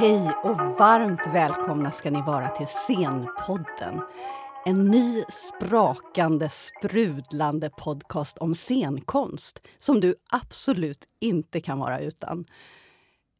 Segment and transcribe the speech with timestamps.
[0.00, 4.00] Hej och varmt välkomna ska ni vara till Scenpodden.
[4.66, 12.46] En ny sprakande, sprudlande podcast om scenkonst som du absolut inte kan vara utan.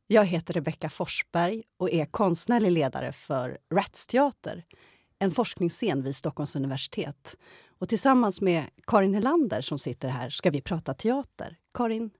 [0.06, 4.64] Jag heter Rebecka Forsberg och är konstnärlig ledare för Rats Teater,
[5.18, 7.36] en forskningsscen vid Stockholms universitet.
[7.78, 11.56] Och tillsammans med Karin Helander som sitter här ska vi prata teater.
[11.74, 12.10] Karin,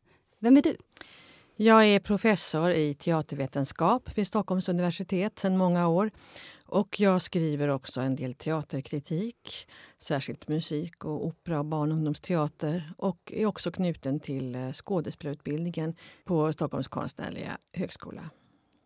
[0.41, 0.77] vem är du?
[1.60, 6.10] Jag är professor i teatervetenskap vid Stockholms universitet sedan många år.
[6.64, 12.92] Och jag skriver också en del teaterkritik, särskilt musik och opera och barn och ungdomsteater
[12.98, 15.94] och är också knuten till eh, skådespelarutbildningen
[16.24, 18.30] på Stockholms konstnärliga högskola.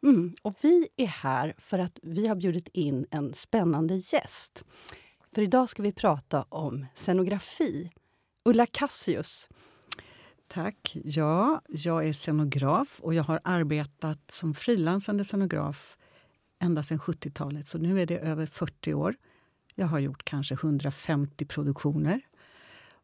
[0.03, 4.65] Mm, och vi är här för att vi har bjudit in en spännande gäst.
[5.35, 7.91] För idag ska vi prata om scenografi.
[8.45, 9.49] Ulla Cassius,
[10.55, 10.97] Tack.
[11.05, 15.97] Ja, jag är scenograf och jag har arbetat som frilansande scenograf
[16.59, 19.15] ända sedan 70-talet, så nu är det över 40 år.
[19.75, 22.21] Jag har gjort kanske 150 produktioner.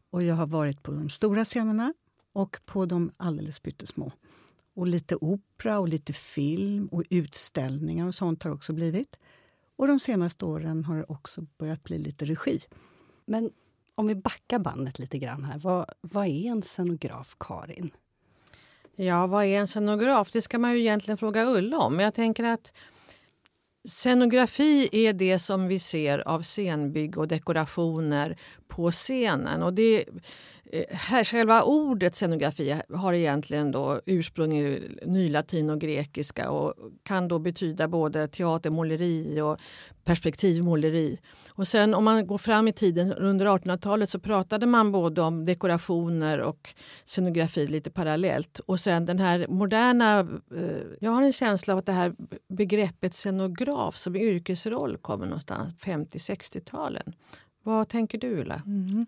[0.09, 1.93] Och jag har varit på de stora scenerna
[2.33, 4.11] och på de alldeles pyttesmå.
[4.73, 9.19] Och lite opera och lite film och utställningar och sånt har också blivit.
[9.75, 12.59] Och de senaste åren har det också börjat bli lite regi.
[13.25, 13.51] Men
[13.99, 15.59] om vi backar bandet lite grann här.
[15.59, 17.91] Vad, vad är en scenograf, Karin?
[18.95, 20.31] Ja, vad är en scenograf?
[20.31, 21.99] Det ska man ju egentligen fråga Ulla om.
[21.99, 22.73] Jag tänker att
[23.87, 29.63] Scenografi är det som vi ser av scenbygg och dekorationer på scenen.
[29.63, 30.05] Och det,
[30.71, 37.27] Eh, här, själva ordet scenografi har egentligen då ursprung i nylatin och grekiska och kan
[37.27, 39.57] då betyda både teatermåleri och
[40.03, 41.19] perspektivmåleri.
[41.49, 45.45] Och sen om man går fram i tiden under 1800-talet så pratade man både om
[45.45, 46.73] dekorationer och
[47.05, 48.59] scenografi lite parallellt.
[48.59, 50.19] Och sen den här moderna...
[50.55, 52.15] Eh, jag har en känsla av att det här
[52.47, 57.13] begreppet scenograf som yrkesroll kommer någonstans 50-60-talen.
[57.63, 58.61] Vad tänker du Ulla?
[58.65, 59.05] Mm.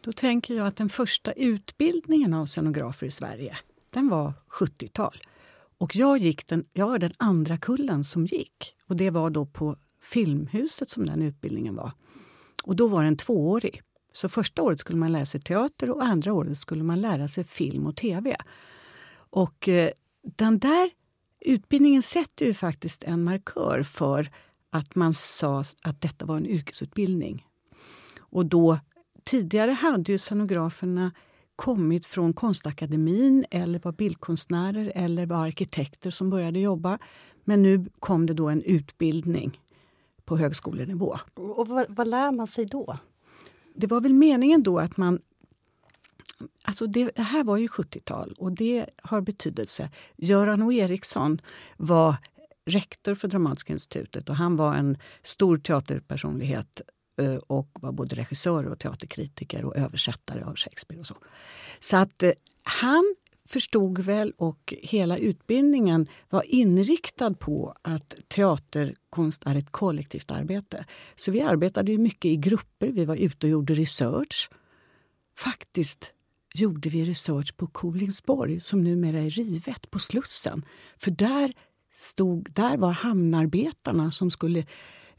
[0.00, 3.56] Då tänker jag att den första utbildningen av scenografer i Sverige
[3.90, 5.22] den var 70-tal.
[5.78, 8.74] Och jag, gick den, jag var den andra kullen som gick.
[8.86, 11.92] Och Det var då på Filmhuset som den utbildningen var.
[12.62, 13.82] Och då var den tvåårig.
[14.12, 17.44] Så första året skulle man lära sig teater och andra året skulle man lära sig
[17.44, 18.36] film och tv.
[19.14, 19.90] Och eh,
[20.22, 20.90] den där
[21.40, 24.30] utbildningen sätter ju faktiskt en markör för
[24.70, 27.46] att man sa att detta var en yrkesutbildning.
[28.32, 28.78] Och då,
[29.24, 31.12] tidigare hade ju scenograferna
[31.56, 36.98] kommit från Konstakademin eller var bildkonstnärer eller var arkitekter som började jobba.
[37.44, 39.60] Men nu kom det då en utbildning
[40.24, 41.18] på högskolenivå.
[41.34, 42.98] Och vad, vad lär man sig då?
[43.74, 45.18] Det var väl meningen då att man
[46.64, 49.90] Alltså det, det, här var ju 70-tal och det har betydelse.
[50.16, 51.40] Göran O Eriksson
[51.76, 52.16] var
[52.64, 56.80] rektor för Dramatiska institutet och han var en stor teaterpersonlighet
[57.16, 61.00] Eh, och var både regissör och teaterkritiker och översättare av Shakespeare.
[61.00, 61.16] och Så
[61.80, 62.30] Så att eh,
[62.62, 63.14] han
[63.48, 70.84] förstod väl och hela utbildningen var inriktad på att teaterkonst är ett kollektivt arbete.
[71.14, 74.50] Så vi arbetade mycket i grupper, vi var ute och gjorde research.
[75.36, 76.12] Faktiskt
[76.54, 80.64] gjorde vi research på Kolingsborg som numera är rivet, på Slussen.
[80.98, 81.52] För där,
[81.90, 84.66] stod, där var hamnarbetarna som skulle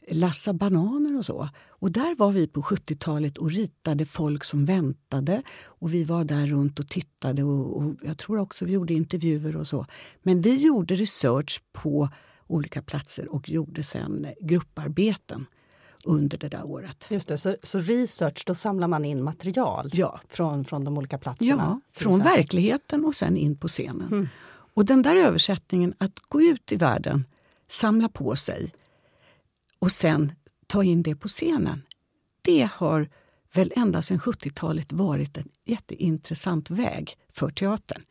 [0.08, 1.48] lassa bananer och så.
[1.68, 5.42] Och där var vi på 70-talet och ritade folk som väntade.
[5.64, 9.56] Och Vi var där runt och tittade och, och, jag tror också vi gjorde intervjuer
[9.56, 9.86] och så.
[10.22, 12.08] Men vi gjorde research på
[12.46, 15.46] olika platser och gjorde sen grupparbeten
[16.04, 17.06] under det där året.
[17.10, 20.20] Just det, så, så research, då samlar man in material ja.
[20.28, 21.50] från, från de olika platserna?
[21.50, 24.08] Ja, från verkligheten och sen in på scenen.
[24.12, 24.28] Mm.
[24.74, 27.24] Och den där översättningen, att gå ut i världen,
[27.68, 28.72] samla på sig
[29.84, 30.32] och sen
[30.66, 31.82] ta in det på scenen.
[32.42, 33.08] Det har
[33.54, 38.02] väl ända sedan 70-talet varit en jätteintressant väg för teatern.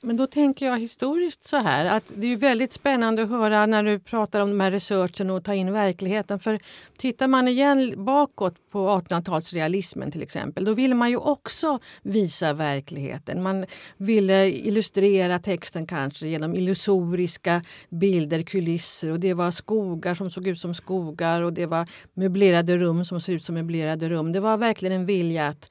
[0.00, 3.82] Men då tänker jag historiskt så här att det är väldigt spännande att höra när
[3.82, 6.40] du pratar om de här researchen och ta in verkligheten.
[6.40, 6.58] För
[6.96, 13.42] tittar man igen bakåt på 1800-talsrealismen till exempel, då ville man ju också visa verkligheten.
[13.42, 13.66] Man
[13.96, 20.58] ville illustrera texten kanske genom illusoriska bilder, kulisser och det var skogar som såg ut
[20.58, 24.32] som skogar och det var möblerade rum som såg ut som möblerade rum.
[24.32, 25.70] Det var verkligen en vilja att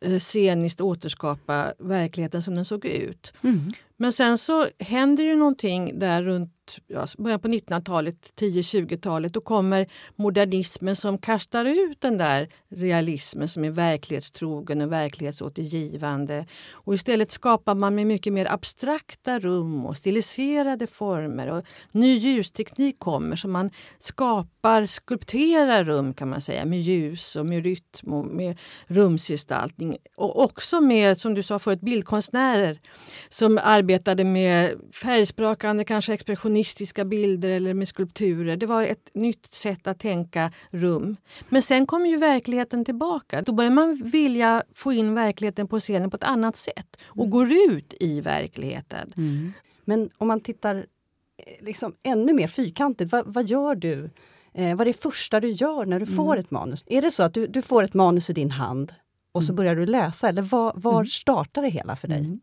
[0.00, 3.32] Eh, sceniskt återskapa verkligheten som den såg ut.
[3.42, 3.70] Mm.
[4.00, 9.32] Men sen så händer ju någonting där runt ja, början på 1900-talet, 10-20-talet.
[9.32, 9.86] Då kommer
[10.16, 16.46] modernismen som kastar ut den där realismen som är verklighetstrogen och verklighetsåtergivande.
[16.70, 21.50] Och istället skapar man med mycket mer abstrakta rum och stiliserade former.
[21.50, 27.46] Och ny ljusteknik kommer så man skapar, skulpterar rum kan man säga med ljus och
[27.46, 29.96] med rytm och med rumsgestaltning.
[30.16, 32.80] Och också med, som du sa förut, bildkonstnärer
[33.28, 38.56] som arbetade med färgsprakande, kanske expressionistiska bilder eller med skulpturer.
[38.56, 41.16] Det var ett nytt sätt att tänka rum.
[41.48, 43.42] Men sen kommer ju verkligheten tillbaka.
[43.42, 47.30] Då börjar man vilja få in verkligheten på scenen på ett annat sätt och mm.
[47.30, 49.12] går ut i verkligheten.
[49.16, 49.52] Mm.
[49.84, 54.10] Men om man tittar eh, liksom ännu mer fyrkantigt, vad, vad gör du?
[54.54, 56.16] Eh, vad är det första du gör när du mm.
[56.16, 56.84] får ett manus?
[56.86, 58.92] Är det så att du, du får ett manus i din hand
[59.32, 59.56] och så mm.
[59.56, 61.06] börjar du läsa eller var, var mm.
[61.06, 62.40] startar det hela för dig?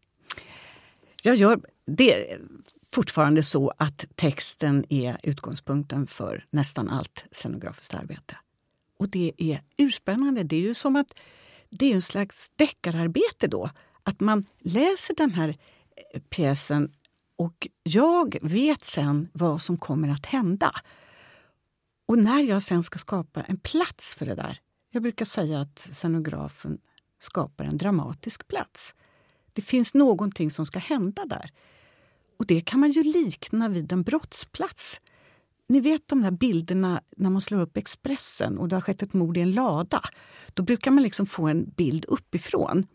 [1.26, 2.38] Jag gör det
[2.92, 8.38] fortfarande så att texten är utgångspunkten för nästan allt scenografiskt arbete.
[9.00, 10.44] Och det är urspännande.
[10.44, 11.20] Det är ju som att
[11.70, 13.70] det är en slags deckararbete då.
[14.04, 15.50] Att man läser den här
[16.14, 16.94] eh, pjäsen
[17.36, 20.72] och jag vet sen vad som kommer att hända.
[22.06, 24.60] Och när jag sen ska skapa en plats för det där.
[24.92, 26.78] Jag brukar säga att scenografen
[27.20, 28.96] skapar en dramatisk plats.
[29.56, 31.52] Det finns någonting som ska hända där.
[32.38, 35.02] Och det kan man ju likna vid en brottsplats.
[35.70, 39.14] Ni vet de där bilderna när man slår upp Expressen och det har skett ett
[39.14, 40.02] mord i en lada.
[40.54, 42.86] Då brukar man liksom få en bild uppifrån.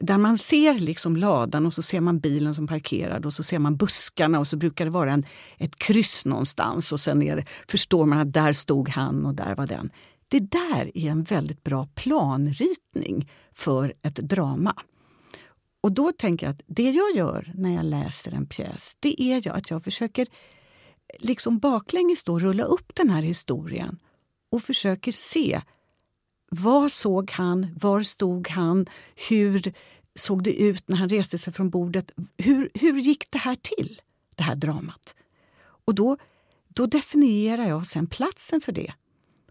[0.00, 3.58] Där man ser liksom ladan och så ser man bilen som parkerad och så ser
[3.58, 5.26] man buskarna och så brukar det vara en,
[5.58, 9.54] ett kryss någonstans och sen är det, förstår man att där stod han och där
[9.54, 9.90] var den.
[10.28, 14.74] Det där är en väldigt bra planritning för ett drama.
[15.84, 19.40] Och då tänker jag att det jag gör när jag läser en pjäs, det är
[19.40, 20.26] ju att jag försöker
[21.18, 23.98] liksom baklänges då rulla upp den här historien
[24.50, 25.60] och försöker se
[26.50, 27.78] vad såg han?
[27.80, 28.86] Var stod han?
[29.28, 29.72] Hur
[30.14, 32.12] såg det ut när han reste sig från bordet?
[32.38, 34.00] Hur, hur gick det här till,
[34.34, 35.14] det här dramat?
[35.60, 36.16] Och då,
[36.68, 38.92] då definierar jag sen platsen för det.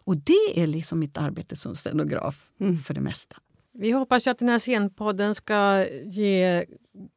[0.03, 2.83] Och det är liksom mitt arbete som scenograf mm.
[2.83, 3.35] för det mesta.
[3.73, 6.65] Vi hoppas att den här scenpodden ska ge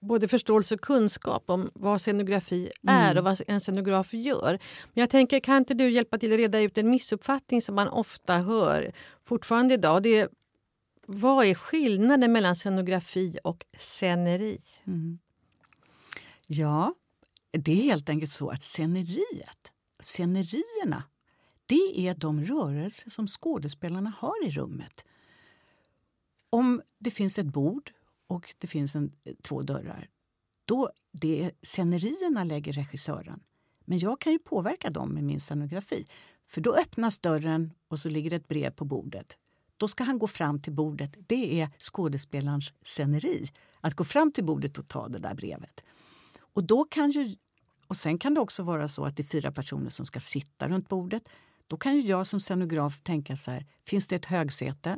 [0.01, 3.19] både förståelse och kunskap om vad scenografi är mm.
[3.19, 4.59] och vad en scenograf gör.
[4.95, 7.89] Men jag tänker, kan inte du hjälpa till att reda ut en missuppfattning som man
[7.89, 8.93] ofta hör
[9.25, 10.03] fortfarande idag?
[10.03, 10.29] Det är,
[11.07, 14.61] vad är skillnaden mellan scenografi och sceneri?
[14.87, 15.19] Mm.
[16.47, 16.95] Ja,
[17.51, 21.03] det är helt enkelt så att sceneriet, scenerierna,
[21.67, 25.05] det är de rörelser som skådespelarna har i rummet
[26.57, 27.91] om det finns ett bord
[28.27, 29.13] och det finns en,
[29.43, 30.09] två dörrar,
[30.65, 33.43] då det är scenerierna lägger regissören.
[33.85, 36.05] Men jag kan ju påverka dem med min scenografi.
[36.49, 39.39] För då öppnas dörren och så ligger ett brev på bordet.
[39.77, 41.17] Då ska han gå fram till bordet.
[41.27, 43.47] Det är skådespelarens sceneri.
[43.81, 45.85] Att gå fram till bordet och ta det där brevet.
[46.39, 47.37] Och då kan ju,
[47.87, 50.69] och sen kan det också vara så att det är fyra personer som ska sitta
[50.69, 51.29] runt bordet.
[51.67, 54.97] Då kan ju jag som scenograf tänka så här, finns det ett högsäte?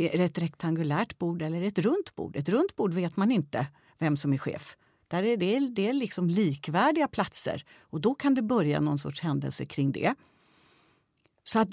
[0.00, 2.36] Är det ett rektangulärt bord eller ett runt bord?
[2.36, 3.66] Ett runt bord vet man inte
[3.98, 4.76] vem som är chef.
[5.08, 9.20] Där är det, det är liksom likvärdiga platser och då kan det börja någon sorts
[9.20, 10.14] händelse kring det.
[11.44, 11.68] Så att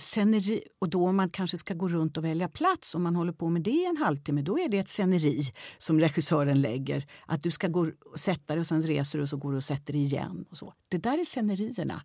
[0.00, 3.32] sceneri, och då om man kanske ska gå runt och välja plats, om man håller
[3.32, 5.42] på med det i en halvtimme, då är det ett sceneri
[5.78, 7.06] som regissören lägger.
[7.26, 9.56] Att du ska gå och sätta dig och sen reser du och så går du
[9.56, 10.44] och sätter dig igen.
[10.50, 10.74] Och så.
[10.88, 12.02] Det där är scenerierna.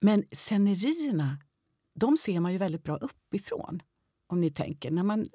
[0.00, 1.38] Men scenerierna,
[1.94, 3.82] de ser man ju väldigt bra uppifrån
[4.28, 4.90] om ni tänker.
[4.90, 5.26] När man,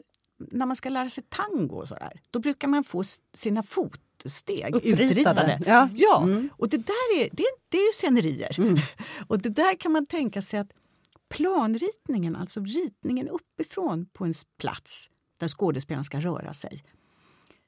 [0.51, 5.03] när man ska lära sig tango och sådär, då brukar man få sina fotsteg Uppritade.
[5.03, 5.59] utritade.
[5.65, 6.23] Ja, ja.
[6.23, 6.49] Mm.
[6.57, 8.59] och det där är, det, det är ju scenerier.
[8.59, 8.77] Mm.
[9.27, 10.71] och det där kan man tänka sig att
[11.29, 15.09] planritningen, alltså ritningen uppifrån på en plats
[15.39, 16.83] där skådespelaren ska röra sig.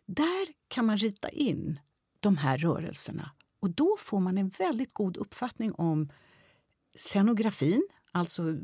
[0.05, 1.79] Där kan man rita in
[2.19, 3.31] de här rörelserna
[3.65, 6.09] och då får man en väldigt god uppfattning om
[6.97, 8.55] scenografin, alltså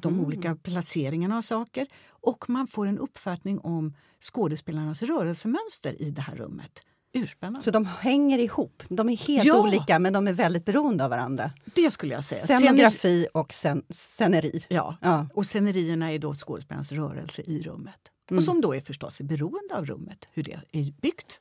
[0.00, 1.86] de olika placeringarna av saker.
[2.08, 6.82] Och man får en uppfattning om skådespelarnas rörelsemönster i det här rummet.
[7.12, 7.60] Urspännande.
[7.60, 8.82] Så de hänger ihop?
[8.88, 9.62] De är helt ja.
[9.62, 11.50] olika men de är väldigt beroende av varandra?
[11.64, 12.58] Det skulle jag säga.
[12.58, 14.64] Scenografi och scen sceneri.
[14.68, 14.96] Ja.
[15.00, 15.28] ja.
[15.34, 18.12] och scenerierna är då skådespelarnas rörelse i rummet.
[18.30, 18.38] Mm.
[18.38, 21.40] Och som då är förstås är beroende av rummet, hur det är byggt.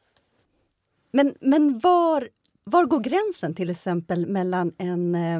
[1.11, 2.29] Men, men var,
[2.63, 5.39] var går gränsen till exempel mellan en eh,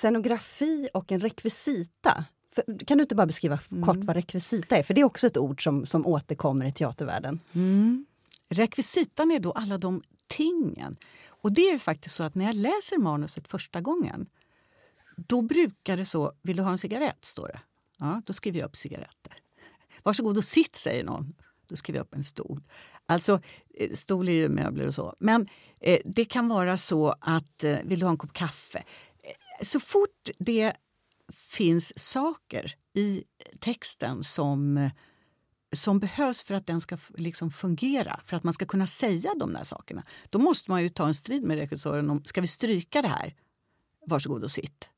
[0.00, 2.24] scenografi och en rekvisita.
[2.54, 3.84] För, kan du inte bara beskriva mm.
[3.84, 4.82] kort vad rekvisita är?
[4.82, 7.40] För det är också ett ord som, som återkommer i teatervärlden.
[7.52, 8.06] Mm.
[8.48, 10.96] rekvisitan är då alla de tingen.
[11.28, 14.26] Och det är faktiskt så att när jag läser manuset första gången
[15.16, 17.24] då brukar det så, vill du ha en cigarett?
[17.24, 17.60] står det.
[17.98, 19.32] Ja, då skriver jag upp cigaretter.
[20.02, 21.34] Varsågod och sitt, säger någon.
[21.66, 22.62] Då skriver jag upp en stol.
[23.06, 23.40] Alltså,
[23.74, 25.14] eh, stol är ju möbler och så.
[25.18, 25.48] Men
[25.80, 28.84] eh, det kan vara så att, eh, vill du ha en kopp kaffe?
[29.64, 30.72] Så fort det
[31.32, 33.24] finns saker i
[33.58, 34.90] texten som,
[35.72, 39.52] som behövs för att den ska liksom fungera, för att man ska kunna säga de
[39.52, 40.04] där sakerna.
[40.30, 43.34] Då måste man ju ta en strid med regissören om, ska vi stryka det här?
[44.06, 44.88] Varsågod och sitt.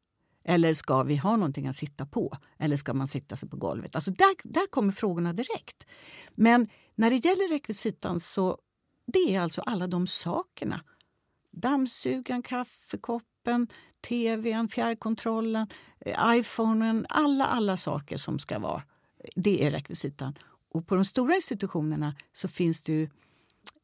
[0.44, 2.38] Eller ska vi ha någonting att sitta på?
[2.58, 3.94] Eller ska man sitta sig på golvet?
[3.94, 5.86] Alltså där, där kommer frågorna direkt.
[6.34, 8.58] Men när det gäller rekvisitan så
[9.06, 10.84] det är alltså alla de sakerna.
[11.50, 12.42] Dammsugaren,
[13.46, 13.68] appen,
[14.00, 15.66] tvn, fjärrkontrollen,
[16.00, 17.06] eh, iphonen.
[17.08, 18.82] Alla, alla saker som ska vara.
[19.18, 20.34] Eh, det är rekvisitan.
[20.70, 23.08] Och på de stora institutionerna så finns det ju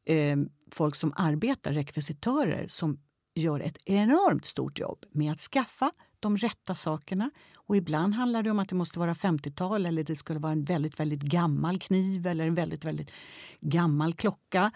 [0.05, 0.37] eh,
[0.71, 2.99] folk som arbetar, rekvisitörer som
[3.35, 7.29] gör ett enormt stort jobb med att skaffa de rätta sakerna.
[7.55, 10.63] Och ibland handlar det om att det måste vara 50-tal eller det skulle vara en
[10.63, 13.11] väldigt, väldigt gammal kniv eller en väldigt, väldigt
[13.61, 14.71] gammal klocka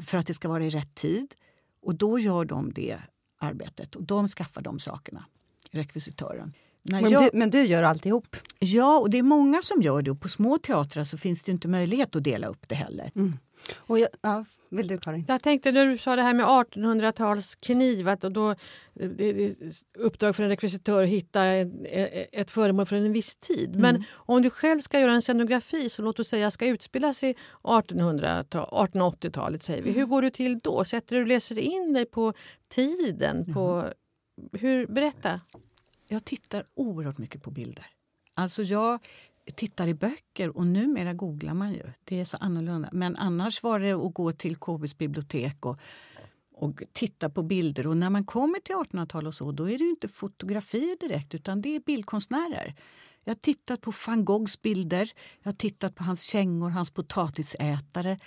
[0.00, 1.34] för att det ska vara i rätt tid.
[1.82, 2.98] Och då gör de det
[3.38, 5.24] arbetet och de skaffar de sakerna,
[5.70, 6.54] rekvisitören.
[6.90, 8.36] Men, jag, du, men du gör alltihop?
[8.58, 10.10] Ja, och det är många som gör det.
[10.10, 13.10] Och på små teatrar så finns det inte möjlighet att dela upp det heller.
[13.14, 13.38] Mm.
[13.76, 15.24] Och jag, ja, vill du Karin?
[15.28, 18.54] Jag tänkte när du sa det här med 1800-talskniv att då
[18.94, 19.54] det,
[19.98, 21.68] uppdrag för en rekvisitör att hitta ett,
[22.32, 23.68] ett föremål från en viss tid.
[23.68, 23.80] Mm.
[23.80, 27.34] Men om du själv ska göra en scenografi som låt oss säga ska utspelas i
[27.62, 29.88] 1880-talet, säger vi.
[29.88, 30.00] Mm.
[30.00, 30.84] hur går du till då?
[30.84, 32.32] Sätter du läser in dig på
[32.68, 33.54] tiden?
[33.54, 33.92] På, mm.
[34.52, 35.40] hur, berätta.
[36.08, 37.86] Jag tittar oerhört mycket på bilder.
[38.34, 39.00] Alltså jag
[39.54, 41.82] tittar i böcker och numera googlar man ju.
[42.04, 42.88] Det är så annorlunda.
[42.92, 45.78] Men annars var det att gå till KBs bibliotek och,
[46.54, 47.86] och titta på bilder.
[47.86, 51.62] Och när man kommer till 1800-talet och så, då är det inte fotografier direkt utan
[51.62, 52.74] det är bildkonstnärer.
[53.24, 55.10] Jag har tittat på van Goghs bilder,
[55.42, 58.18] jag har tittat på hans kängor, hans potatisätare.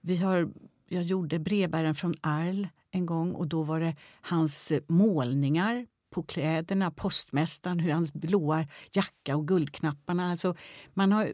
[0.00, 0.52] Vi har,
[0.88, 6.90] jag gjorde Brevbäraren från Arles en gång och då var det hans målningar på kläderna,
[6.90, 10.30] postmästaren, hur hans blåa jacka och guldknapparna.
[10.30, 10.54] Alltså,
[10.94, 11.32] man har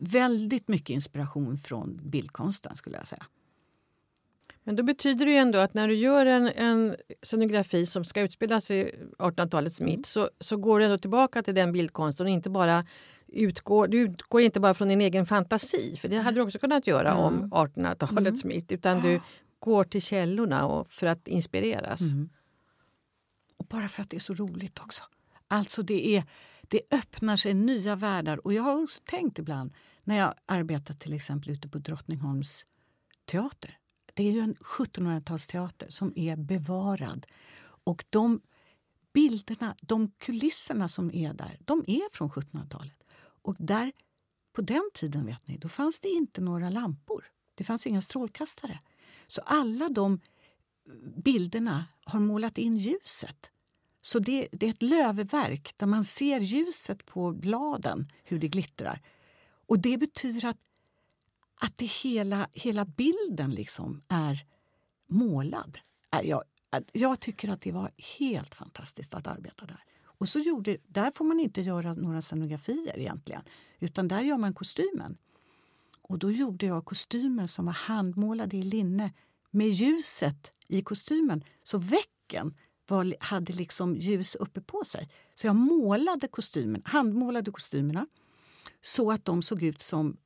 [0.00, 3.26] väldigt mycket inspiration från bildkonsten skulle jag säga.
[4.64, 8.20] Men då betyder det ju ändå att när du gör en, en scenografi som ska
[8.20, 10.04] utspelas i 1800-talets mitt mm.
[10.04, 12.84] så, så går du ändå tillbaka till den bildkonsten och inte bara
[13.28, 16.86] utgår, du utgår inte bara från din egen fantasi, för det hade du också kunnat
[16.86, 17.24] göra mm.
[17.24, 18.56] om 1800-talets mm.
[18.56, 19.20] mitt, utan du
[19.58, 22.00] går till källorna och, för att inspireras.
[22.00, 22.28] Mm.
[23.58, 25.02] Och bara för att det är så roligt också.
[25.48, 26.24] Alltså det, är,
[26.62, 28.46] det öppnar sig nya världar.
[28.46, 29.72] Och jag har också tänkt ibland
[30.04, 32.66] när jag arbetat till exempel ute på Drottningholms
[33.24, 33.78] teater.
[34.14, 37.26] Det är ju en 1700-talsteater som är bevarad.
[37.60, 38.40] Och de
[39.12, 43.04] bilderna, de kulisserna som är där, de är från 1700-talet.
[43.42, 43.92] Och där,
[44.52, 47.24] på den tiden vet ni, då fanns det inte några lampor.
[47.54, 48.80] Det fanns inga strålkastare.
[49.26, 50.20] Så alla de
[51.16, 53.50] bilderna har målat in ljuset.
[54.00, 59.00] Så det, det, är ett lövverk där man ser ljuset på bladen, hur det glittrar.
[59.66, 60.58] Och det betyder att,
[61.60, 64.46] att det hela, hela bilden liksom är
[65.06, 65.78] målad.
[66.14, 66.42] Äh, jag,
[66.74, 69.84] äh, jag tycker att det var helt fantastiskt att arbeta där.
[70.02, 73.42] Och så gjorde, där får man inte göra några scenografier egentligen,
[73.78, 75.18] utan där gör man kostymen.
[76.02, 79.12] Och då gjorde jag kostymer som var handmålade i linne
[79.50, 81.44] med ljuset i kostymen.
[81.62, 82.54] Så väcken
[82.88, 85.08] var, hade liksom ljus uppe på sig.
[85.34, 88.06] Så jag målade kostymen, handmålade kostymerna
[88.82, 90.16] så att de såg ut som,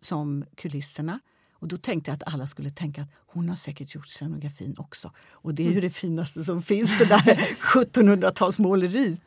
[0.00, 1.20] som kulisserna.
[1.52, 5.12] Och då tänkte jag att alla skulle tänka att hon har säkert gjort scenografin också.
[5.30, 7.18] Och det är ju det finaste som finns, det där
[7.74, 9.20] 1700-talsmåleriet.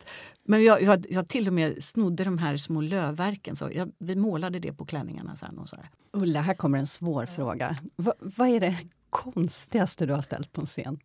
[0.44, 3.56] Men jag, jag, jag till och med snodde de här små lövverken.
[3.56, 5.58] Så jag, vi målade det på klänningarna sen.
[5.58, 5.90] Och så där.
[6.14, 7.78] Ulla, här kommer en svår fråga.
[7.96, 8.78] Va, vad är det
[9.16, 11.00] konstigaste du har ställt på en scen?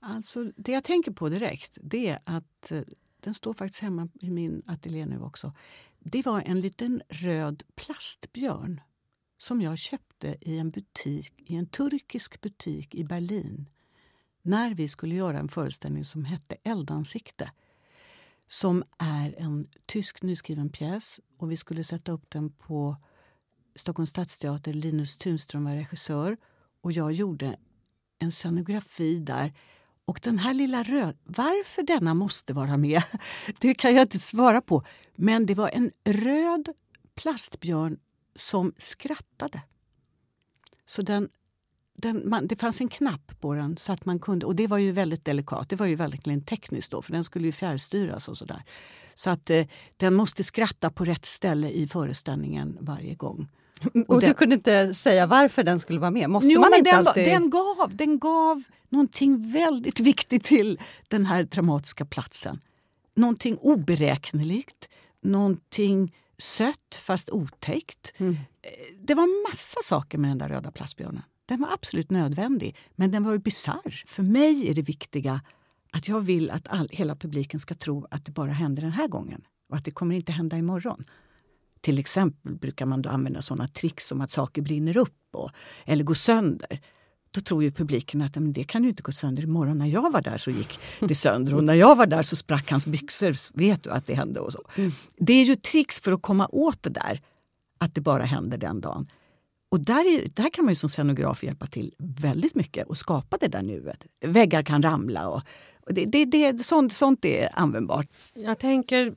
[0.00, 2.80] Alltså, det jag tänker på direkt det är att eh,
[3.20, 5.52] den står faktiskt hemma i min ateljé nu också.
[5.98, 8.80] Det var en liten röd plastbjörn
[9.36, 13.68] som jag köpte i en butik, i en turkisk butik i Berlin
[14.42, 17.50] när vi skulle göra en föreställning som hette Eldansikte
[18.52, 22.96] som är en tysk nyskriven pjäs och vi skulle sätta upp den på
[23.74, 24.72] Stockholms stadsteater.
[24.72, 26.36] Linus Tunström var regissör
[26.82, 27.56] och jag gjorde
[28.18, 29.52] en scenografi där.
[30.04, 31.16] Och den här lilla röd...
[31.24, 33.02] Varför denna måste vara med,
[33.58, 34.82] det kan jag inte svara på.
[35.14, 36.68] Men det var en röd
[37.14, 37.98] plastbjörn
[38.34, 39.62] som skrattade.
[40.86, 41.28] Så den,
[41.94, 44.78] den, man, det fanns en knapp på den så att man kunde, och det var
[44.78, 45.68] ju väldigt delikat.
[45.68, 48.64] Det var ju verkligen tekniskt då för den skulle ju fjärrstyras och sådär.
[49.14, 53.48] Så att eh, den måste skratta på rätt ställe i föreställningen varje gång.
[53.84, 56.30] Och, och den, du kunde inte säga varför den skulle vara med?
[56.30, 57.24] Måste jo, man inte den, alltid...
[57.24, 62.60] den, gav, den gav någonting väldigt viktigt till den här dramatiska platsen.
[63.14, 64.88] Någonting oberäkneligt,
[65.20, 68.12] någonting sött fast otäckt.
[68.16, 68.32] Mm.
[68.62, 71.22] Eh, det var massa saker med den där röda plastbjörnen.
[71.46, 74.02] Den var absolut nödvändig, men den var bisarr.
[74.06, 75.40] För mig är det viktiga
[75.92, 79.08] att jag vill att all, hela publiken ska tro att det bara händer den här
[79.08, 81.04] gången och att det kommer inte hända imorgon.
[81.82, 85.50] Till exempel brukar man då använda såna tricks som att saker brinner upp och,
[85.84, 86.80] eller går sönder.
[87.30, 89.78] Då tror ju publiken att men det kan ju inte gå sönder imorgon.
[89.78, 92.70] När jag var där så gick det sönder och när jag var där så sprack
[92.70, 93.58] hans byxor.
[93.58, 94.40] Vet du att det hände?
[94.40, 94.62] och så.
[94.76, 94.92] Mm.
[95.16, 97.20] Det är ju tricks för att komma åt det där,
[97.78, 99.06] att det bara händer den dagen.
[99.70, 103.36] Och där, är, där kan man ju som scenograf hjälpa till väldigt mycket och skapa
[103.40, 104.06] det där nuet.
[104.24, 105.42] Väggar kan ramla och,
[105.86, 108.06] och det, det, det, sånt, sånt är användbart.
[108.34, 109.14] Jag tänker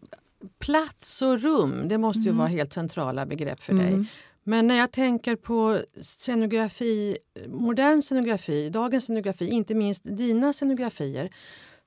[0.60, 2.38] plats och rum, det måste ju mm.
[2.38, 3.86] vara helt centrala begrepp för mm.
[3.86, 4.10] dig.
[4.44, 11.30] Men när jag tänker på scenografi, modern scenografi, dagens scenografi, inte minst dina scenografier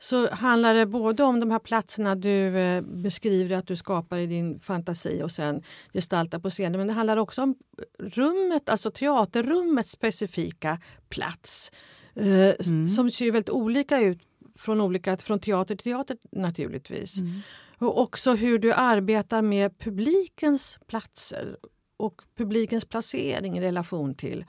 [0.01, 4.27] så handlar det både om de här platserna du eh, beskriver att du skapar i
[4.27, 5.63] din fantasi och sen
[5.93, 6.79] gestaltar på scenen.
[6.79, 7.55] Men det handlar också om
[7.99, 11.73] rummet, alltså teaterrummets specifika plats.
[12.15, 12.89] Eh, mm.
[12.89, 14.19] Som ser väldigt olika ut
[14.57, 17.19] från, olika, från teater till teater naturligtvis.
[17.19, 17.41] Mm.
[17.79, 21.57] Och också hur du arbetar med publikens platser
[21.97, 24.45] och publikens placering i relation till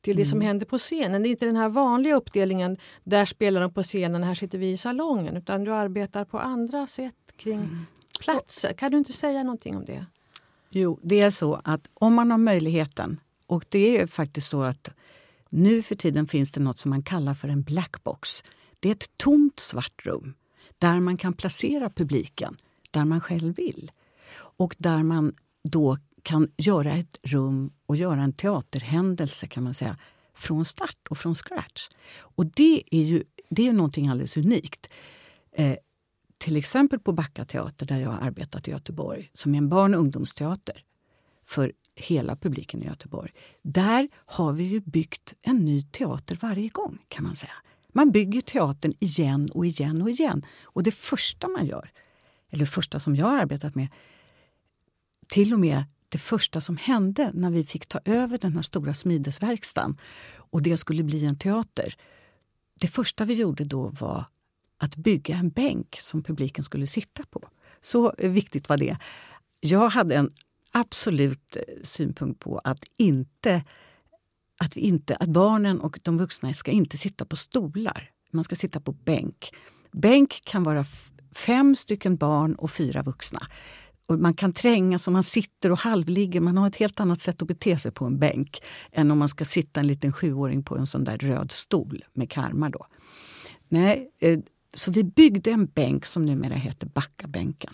[0.00, 0.30] till det mm.
[0.30, 1.22] som händer på scenen.
[1.22, 4.70] Det är inte den här vanliga uppdelningen, där spelar de på scenen, här sitter vi
[4.70, 5.36] i salongen.
[5.36, 7.86] Utan du arbetar på andra sätt kring mm.
[8.20, 8.72] platser.
[8.72, 10.06] Kan du inte säga någonting om det?
[10.70, 14.92] Jo, det är så att om man har möjligheten, och det är faktiskt så att
[15.48, 18.44] nu för tiden finns det något som man kallar för en blackbox.
[18.80, 20.34] Det är ett tomt svart rum
[20.78, 22.56] där man kan placera publiken
[22.90, 23.90] där man själv vill.
[24.34, 29.96] Och där man då kan göra ett rum och göra en teaterhändelse kan man säga
[30.34, 31.88] från start och från scratch.
[32.16, 34.88] Och det är ju det är någonting alldeles unikt.
[35.52, 35.76] Eh,
[36.38, 39.94] till exempel på Backa teater där jag har arbetat i Göteborg som är en barn
[39.94, 40.84] och ungdomsteater
[41.44, 43.32] för hela publiken i Göteborg.
[43.62, 47.52] Där har vi ju byggt en ny teater varje gång kan man säga.
[47.98, 50.46] Man bygger teatern igen och igen och igen.
[50.62, 51.90] Och det första man gör,
[52.50, 53.88] eller det första som jag har arbetat med,
[55.28, 58.94] till och med det första som hände när vi fick ta över den här stora
[58.94, 60.00] smidesverkstan
[60.36, 61.94] och det skulle bli en teater.
[62.80, 64.24] Det första vi gjorde då var
[64.76, 67.48] att bygga en bänk som publiken skulle sitta på.
[67.80, 68.96] Så viktigt var det.
[69.60, 70.30] Jag hade en
[70.72, 73.64] absolut eh, synpunkt på att inte
[74.58, 78.10] att, vi inte, att barnen och de vuxna ska inte sitta på stolar.
[78.30, 79.50] Man ska sitta på bänk.
[79.92, 80.84] Bänk kan vara
[81.34, 83.46] fem stycken barn och fyra vuxna.
[84.06, 86.40] Och man kan trängas och man sitter och halvligger.
[86.40, 89.28] Man har ett helt annat sätt att bete sig på en bänk än om man
[89.28, 92.70] ska sitta en liten sjuåring på en sån där röd stol med karmar.
[92.70, 92.86] Då.
[93.68, 94.38] Nej, eh,
[94.74, 97.72] så vi byggde en bänk som numera heter Backabänken.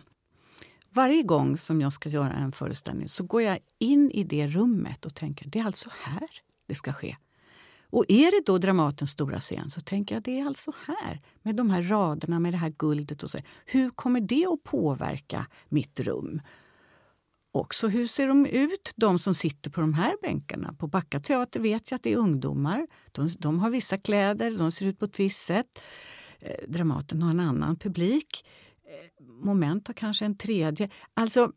[0.91, 5.05] Varje gång som jag ska göra en föreställning så går jag in i det rummet
[5.05, 6.29] och tänker det är alltså här
[6.67, 7.17] det ska ske.
[7.95, 11.57] Och är det då Dramatens stora scen så tänker jag det är alltså här med
[11.57, 13.23] de här raderna med det här guldet.
[13.23, 13.39] och så.
[13.67, 16.41] Hur kommer det att påverka mitt rum?
[17.53, 20.73] Också hur ser de ut, de som sitter på de här bänkarna?
[20.73, 22.87] På Backa teater vet jag att det är ungdomar.
[23.13, 25.81] De, de har vissa kläder, de ser ut på ett visst sätt.
[26.39, 28.47] Eh, Dramaten har en annan publik.
[28.85, 30.91] Eh, moment har kanske en tredje.
[31.15, 31.53] Alltså,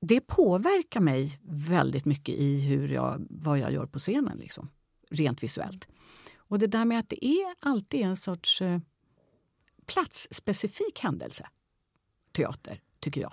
[0.00, 4.38] det påverkar mig väldigt mycket i hur jag, vad jag gör på scenen.
[4.38, 4.68] Liksom
[5.10, 5.86] rent visuellt.
[6.36, 8.78] Och det där med att det är alltid en sorts eh,
[9.86, 11.46] platsspecifik händelse,
[12.32, 13.32] teater, tycker jag.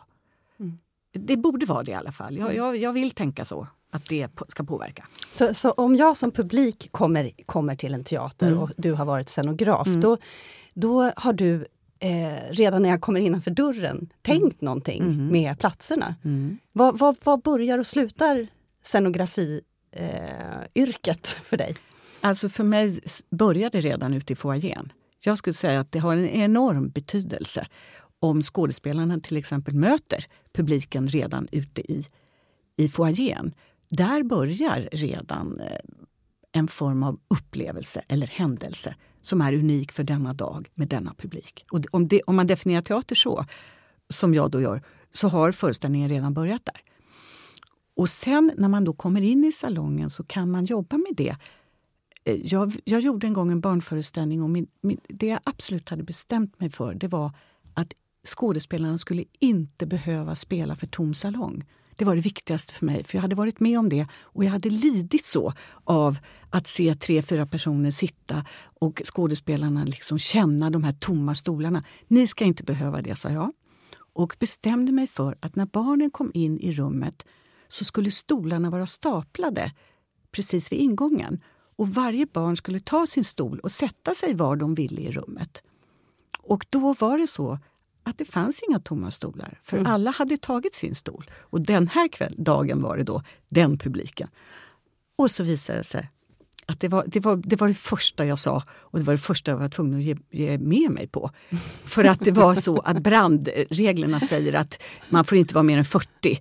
[0.60, 0.78] Mm.
[1.12, 2.38] Det borde vara det i alla fall.
[2.38, 2.58] Jag, mm.
[2.58, 5.08] jag, jag, vill tänka så, att det ska påverka.
[5.32, 8.60] Så, så om jag som publik kommer, kommer till en teater mm.
[8.60, 10.02] och du har varit scenograf, mm.
[10.02, 10.18] då,
[10.74, 11.68] då har du
[12.00, 14.56] eh, redan när jag kommer innanför dörren tänkt mm.
[14.60, 15.28] någonting mm.
[15.28, 16.16] med platserna.
[16.24, 16.58] Mm.
[16.72, 18.48] Vad, vad, vad börjar och slutar
[18.84, 21.76] scenografi eh, för dig?
[22.22, 24.92] Alltså för mig började det redan ute i foajén.
[25.20, 27.68] Jag skulle säga att det har en enorm betydelse
[28.20, 32.06] om skådespelarna till exempel möter publiken redan ute i,
[32.78, 33.54] i foajén.
[33.90, 35.80] Där börjar redan eh,
[36.56, 41.66] en form av upplevelse eller händelse som är unik för denna dag med denna publik.
[41.72, 43.46] Och om, det, om man definierar teater så,
[44.10, 46.82] som jag då gör, så har föreställningen redan börjat där.
[47.96, 51.36] Och sen när man då kommer in i salongen så kan man jobba med det.
[52.24, 56.04] Eh, jag, jag gjorde en gång en barnföreställning och min, min, det jag absolut hade
[56.04, 57.32] bestämt mig för det var
[57.74, 57.94] att
[58.28, 61.64] skådespelarna skulle inte behöva spela för tom salong.
[61.96, 64.52] Det var det viktigaste för mig, för jag hade varit med om det och jag
[64.52, 65.54] hade lidit så
[65.84, 66.18] av
[66.50, 68.46] att se tre, fyra personer sitta
[68.80, 71.84] och skådespelarna liksom känna de här tomma stolarna.
[72.08, 73.52] Ni ska inte behöva det, sa jag.
[74.14, 77.26] Och bestämde mig för att när barnen kom in i rummet
[77.68, 79.72] så skulle stolarna vara staplade
[80.32, 81.42] precis vid ingången.
[81.78, 85.64] Och varje barn skulle ta sin stol och sätta sig var de ville i rummet.
[86.40, 87.60] Och då var det så
[88.06, 89.92] att det fanns inga tomma stolar, för mm.
[89.92, 91.32] alla hade tagit sin stol.
[91.40, 94.28] Och den här kväll, dagen var det då den publiken.
[95.16, 96.10] Och så visade det sig
[96.66, 99.20] att det var, det, var, det var det första jag sa och det var det
[99.20, 101.32] första jag var tvungen att ge, ge med mig på.
[101.86, 105.86] För att det var så att brandreglerna säger att man får inte vara mer än
[105.86, 106.38] 40 eh,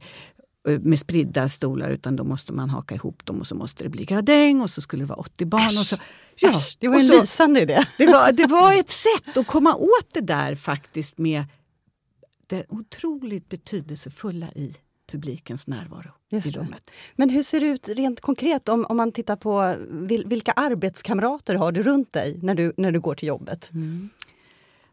[0.65, 4.05] med spridda stolar utan då måste man haka ihop dem och så måste det bli
[4.05, 5.63] gradäng och så skulle det vara 80 barn.
[5.63, 5.97] Äsch, och så,
[6.37, 7.85] ja, äsch, det var en så, lysande idé.
[7.99, 11.45] Det var, det var ett sätt att komma åt det där faktiskt med
[12.47, 14.75] det otroligt betydelsefulla i
[15.11, 16.91] publikens närvaro Just i rummet.
[17.17, 21.55] Men hur ser det ut rent konkret om, om man tittar på vil, vilka arbetskamrater
[21.55, 23.71] har du runt dig när du, när du går till jobbet?
[23.73, 24.09] Mm.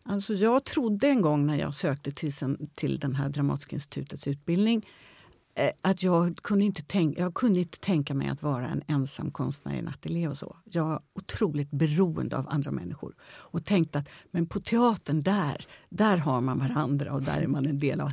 [0.03, 2.31] Alltså jag trodde en gång när jag sökte till,
[2.75, 5.10] till den här Dramatiska institutets utbildning Eh,
[5.55, 9.31] Eh, att jag kunde, inte tänka, jag kunde inte tänka mig att vara en ensam
[9.31, 10.57] konstnär i en ateljé och så.
[10.63, 16.17] Jag var otroligt beroende av andra människor och tänkte att men på teatern, där, där
[16.17, 18.11] har man varandra och där är man en del av.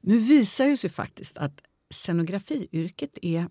[0.00, 3.48] Nu visar det sig faktiskt att scenografiyrket är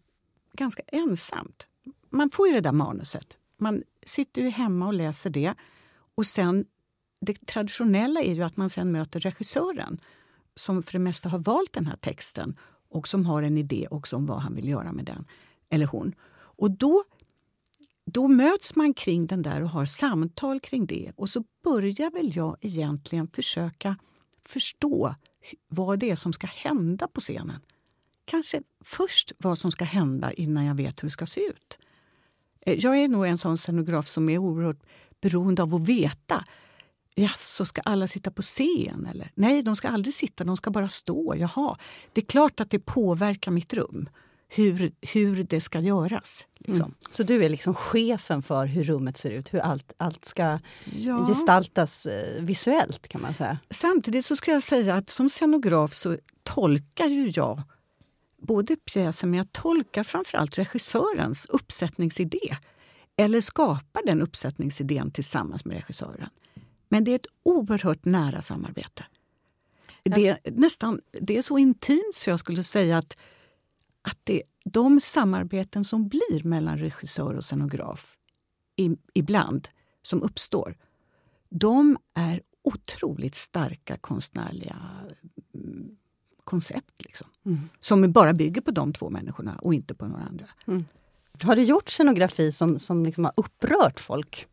[0.53, 1.67] ganska ensamt.
[2.09, 3.37] Man får ju det där manuset.
[3.57, 5.53] Man sitter ju hemma och läser det.
[6.15, 6.65] Och sen,
[7.21, 9.99] det traditionella är ju att man sen möter regissören
[10.55, 12.55] som för det mesta har valt den här texten
[12.93, 15.25] och som har en idé också om vad han vill göra med den,
[15.69, 16.15] eller hon.
[16.33, 17.03] Och då,
[18.05, 21.11] då möts man kring den där och har samtal kring det.
[21.15, 23.97] Och så börjar väl jag egentligen försöka
[24.45, 25.15] förstå
[25.67, 27.61] vad det är som ska hända på scenen.
[28.25, 31.79] Kanske först vad som ska hända innan jag vet hur det ska se ut.
[32.61, 34.83] Eh, jag är nog en sån scenograf som är oerhört
[35.21, 36.45] beroende av att veta
[37.37, 39.07] så ska alla sitta på scen?
[39.11, 39.31] Eller?
[39.35, 41.35] Nej, de ska aldrig sitta, de ska bara stå.
[41.37, 41.77] Jaha,
[42.13, 44.09] det är klart att det påverkar mitt rum,
[44.47, 46.47] hur, hur det ska göras.
[46.55, 46.85] Liksom.
[46.85, 46.95] Mm.
[47.11, 50.59] Så du är liksom chefen för hur rummet ser ut, hur allt, allt ska
[50.95, 51.25] ja.
[51.25, 53.57] gestaltas eh, visuellt kan man säga?
[53.69, 57.61] Samtidigt så ska jag säga att som scenograf så tolkar ju jag
[58.41, 62.57] både pjäsen, men jag tolkar framförallt regissörens uppsättningsidé.
[63.17, 66.29] Eller skapar den uppsättningsidén tillsammans med regissören.
[66.93, 69.05] Men det är ett oerhört nära samarbete.
[70.03, 73.17] Det är, nästan, det är så intimt så jag skulle säga att,
[74.01, 78.17] att det, de samarbeten som blir mellan regissör och scenograf
[78.75, 79.67] i, ibland,
[80.01, 80.77] som uppstår,
[81.49, 84.77] de är otroligt starka konstnärliga
[85.53, 85.97] mm,
[86.43, 87.05] koncept.
[87.05, 87.27] Liksom.
[87.45, 87.69] Mm.
[87.79, 90.47] Som bara bygger på de två människorna och inte på några andra.
[90.67, 90.85] Mm.
[91.41, 94.47] Har du gjort scenografi som, som liksom har upprört folk?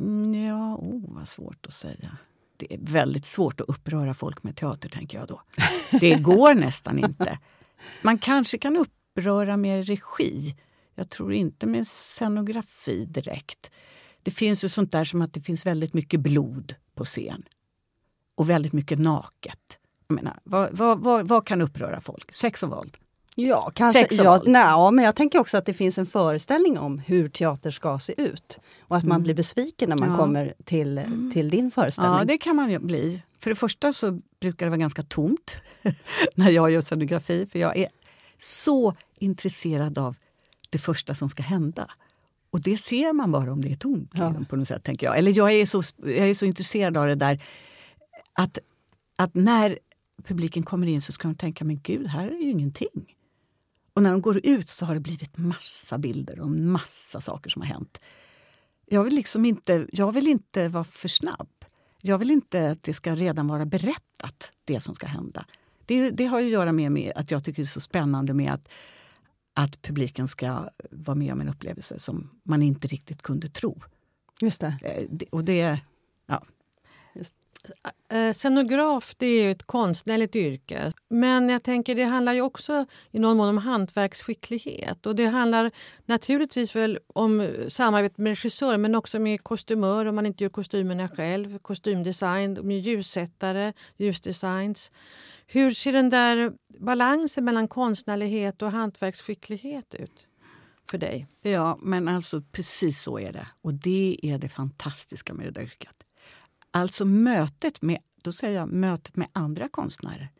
[0.00, 2.18] Mm, ja, oh, vad svårt att säga.
[2.56, 5.42] Det är väldigt svårt att uppröra folk med teater, tänker jag då.
[6.00, 7.38] Det går nästan inte.
[8.02, 10.56] Man kanske kan uppröra med regi.
[10.94, 13.70] Jag tror inte med scenografi direkt.
[14.22, 17.42] Det finns ju sånt där som att det finns väldigt mycket blod på scen.
[18.34, 19.78] Och väldigt mycket naket.
[20.08, 22.34] Jag menar, vad, vad, vad, vad kan uppröra folk?
[22.34, 22.96] Sex och våld.
[23.34, 23.98] Ja, kanske.
[23.98, 27.70] Sex ja, nej, men jag tänker också att det finns en föreställning om hur teater
[27.70, 28.58] ska se ut.
[28.80, 29.08] Och att mm.
[29.14, 30.16] man blir besviken när man ja.
[30.16, 31.00] kommer till,
[31.32, 32.18] till din föreställning.
[32.18, 33.22] Ja, det kan man ju bli.
[33.40, 35.56] För det första så brukar det vara ganska tomt
[36.34, 37.46] när jag gör scenografi.
[37.46, 37.88] För jag är
[38.38, 40.16] så intresserad av
[40.70, 41.90] det första som ska hända.
[42.50, 44.10] Och det ser man bara om det är tomt.
[44.14, 44.34] Ja.
[44.48, 45.18] På något sätt, tänker jag.
[45.18, 47.42] Eller jag är, så, jag är så intresserad av det där
[48.32, 48.58] att,
[49.16, 49.78] att när
[50.24, 53.13] publiken kommer in så ska de tänka, men gud, här är ju ingenting.
[53.94, 57.62] Och när de går ut så har det blivit massa bilder och massa saker som
[57.62, 58.00] har hänt.
[58.86, 61.48] Jag vill liksom inte, jag vill inte vara för snabb.
[62.00, 65.46] Jag vill inte att det ska redan vara berättat, det som ska hända.
[65.86, 68.68] Det, det har att göra med, att jag tycker det är så spännande med att,
[69.54, 73.82] att publiken ska vara med om en upplevelse som man inte riktigt kunde tro.
[74.40, 74.76] Just det.
[74.82, 75.80] Eh, och det,
[76.26, 76.44] ja.
[77.14, 77.26] Eh,
[78.10, 80.92] Eh, eh, scenograf det är ju ett konstnärligt yrke.
[81.08, 85.06] Men jag tänker det handlar ju också i någon mån om hantverksskicklighet.
[85.06, 85.70] Och det handlar
[86.06, 91.08] naturligtvis väl om samarbete med regissör men också med kostymör om man inte gör kostymerna
[91.08, 91.58] själv.
[91.58, 94.90] Kostymdesign, med ljussättare, ljusdesigns.
[95.46, 100.26] Hur ser den där balansen mellan konstnärlighet och hantverksskicklighet ut
[100.90, 101.26] för dig?
[101.42, 103.46] Ja, men alltså precis så är det.
[103.62, 106.03] Och det är det fantastiska med det där yrket.
[106.76, 110.30] Alltså mötet med, då säger jag mötet med andra konstnärer.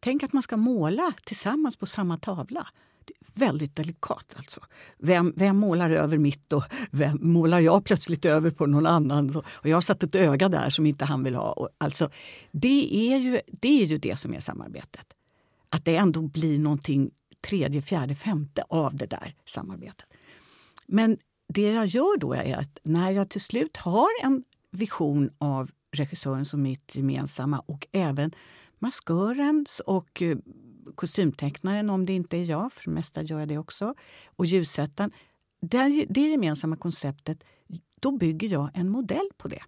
[0.00, 2.68] Tänk att man ska måla tillsammans på samma tavla.
[3.04, 4.34] Det är väldigt delikat.
[4.36, 4.60] alltså.
[4.98, 9.36] Vem, vem målar över mitt och vem målar jag plötsligt över på någon annan?
[9.36, 11.52] Och jag har satt ett öga där som inte han vill ha.
[11.52, 12.10] Och alltså,
[12.50, 15.06] det, är ju, det är ju det som är samarbetet.
[15.68, 20.06] Att det ändå blir någonting tredje, fjärde, femte av det där samarbetet.
[20.86, 21.18] Men
[21.48, 26.44] det jag gör då är att när jag till slut har en vision av regissören
[26.44, 28.32] som mitt gemensamma och även
[28.78, 30.38] maskörens och eh,
[30.94, 33.94] kostymtecknaren om det inte är jag, för det mesta gör jag det också,
[34.26, 35.12] och ljussättaren.
[35.60, 37.44] Det, det gemensamma konceptet,
[38.00, 39.62] då bygger jag en modell på det.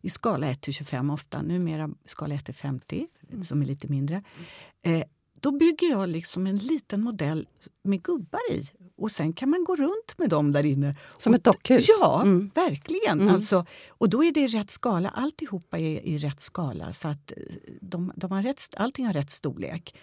[0.00, 3.06] I skala 1 till 25 ofta, numera skala 1 till 50
[3.42, 4.22] som är lite mindre.
[4.82, 5.02] Eh,
[5.44, 7.48] då bygger jag liksom en liten modell
[7.82, 10.96] med gubbar i och sen kan man gå runt med dem där inne.
[11.18, 11.86] Som och, ett dockhus?
[12.00, 12.50] Ja, mm.
[12.54, 13.20] verkligen.
[13.20, 13.34] Mm.
[13.34, 15.08] Alltså, och då är det rätt skala.
[15.08, 16.92] Alltihopa är i rätt skala.
[16.92, 17.36] Så att eh,
[17.80, 19.94] de, de har rätt, allting har rätt storlek,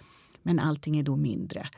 [0.42, 1.70] men allting är då mindre.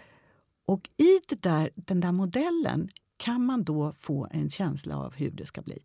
[0.65, 5.45] Och i där, den där modellen kan man då få en känsla av hur det
[5.45, 5.79] ska bli.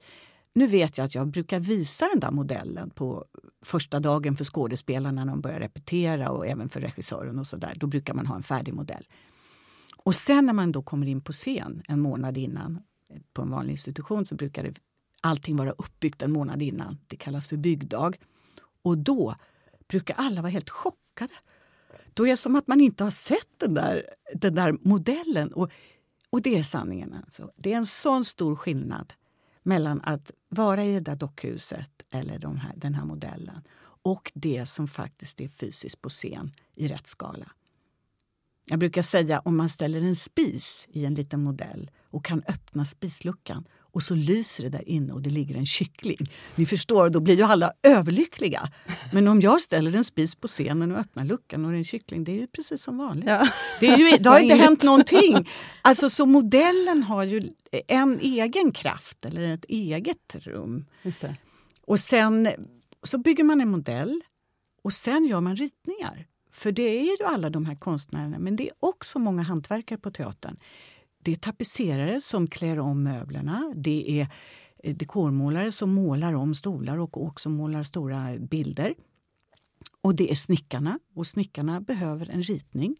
[0.58, 3.24] Nu vet jag att jag brukar visa den där modellen på
[3.62, 7.38] första dagen för skådespelarna när de börjar repetera och även för regissören.
[7.38, 7.72] och sådär.
[7.76, 9.06] Då brukar man ha en färdig modell.
[9.96, 12.82] Och sen när man då kommer in på scen en månad innan
[13.32, 14.74] på en vanlig institution så brukar det,
[15.20, 16.98] allting vara uppbyggt en månad innan.
[17.06, 18.16] Det kallas för byggdag.
[18.82, 19.34] Och då
[19.88, 21.34] brukar alla vara helt chockade.
[22.14, 24.02] Då är det som att man inte har sett den där,
[24.34, 25.52] den där modellen.
[25.52, 25.70] Och,
[26.30, 27.14] och det är sanningen.
[27.14, 27.50] Alltså.
[27.56, 29.12] Det är en sån stor skillnad
[29.62, 33.60] mellan att vara i det där dockhuset eller de här, den här modellen
[34.02, 37.52] och det som faktiskt är fysiskt på scen i rätt skala.
[38.66, 42.84] Jag brukar säga om man ställer en spis i en liten modell och kan öppna
[42.84, 46.30] spisluckan och så lyser det där inne och det ligger en kyckling.
[46.54, 48.70] Ni förstår, då blir ju alla överlyckliga.
[49.12, 51.84] Men om jag ställer en spis på scenen och öppnar luckan och det är en
[51.84, 53.28] kyckling, det är ju precis som vanligt.
[53.28, 53.48] Ja.
[53.80, 55.48] Det, är ju, det har inte hänt någonting.
[55.82, 57.50] Alltså, så modellen har ju
[57.86, 60.84] en egen kraft eller ett eget rum.
[61.86, 62.48] Och sen
[63.02, 64.20] så bygger man en modell
[64.82, 66.26] och sen gör man ritningar.
[66.52, 70.10] För det är ju alla de här konstnärerna, men det är också många hantverkare på
[70.10, 70.56] teatern.
[71.18, 73.72] Det är tapetserare som klär om möblerna.
[73.76, 74.28] Det är
[74.84, 78.94] eh, dekormålare som målar om stolar och också målar stora bilder.
[80.00, 82.96] Och det är snickarna, och snickarna behöver en ritning.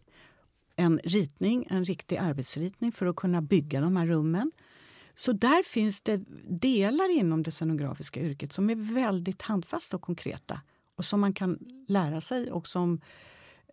[0.75, 4.51] En ritning, en riktig arbetsritning för att kunna bygga de här rummen.
[5.15, 10.61] Så där finns det delar inom det scenografiska yrket som är väldigt handfasta och konkreta
[10.95, 13.01] och som man kan lära sig och som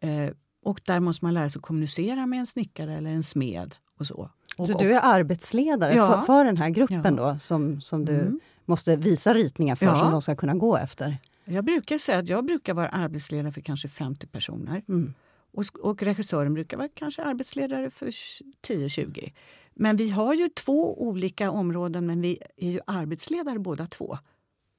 [0.01, 0.31] Eh,
[0.63, 3.75] och där måste man lära sig att kommunicera med en snickare eller en smed.
[3.99, 4.31] Och så.
[4.57, 6.13] Och, så du är arbetsledare ja.
[6.13, 7.33] för, för, den här gruppen ja.
[7.33, 8.41] då som, som du mm.
[8.65, 9.99] måste visa ritningar för ja.
[9.99, 11.19] som de ska kunna gå efter?
[11.45, 14.83] Jag brukar säga att jag brukar vara arbetsledare för kanske 50 personer.
[14.89, 15.15] Mm.
[15.53, 19.33] Och, och regissören brukar vara kanske arbetsledare för 10-20.
[19.75, 24.19] Men vi har ju två olika områden men vi är ju arbetsledare båda två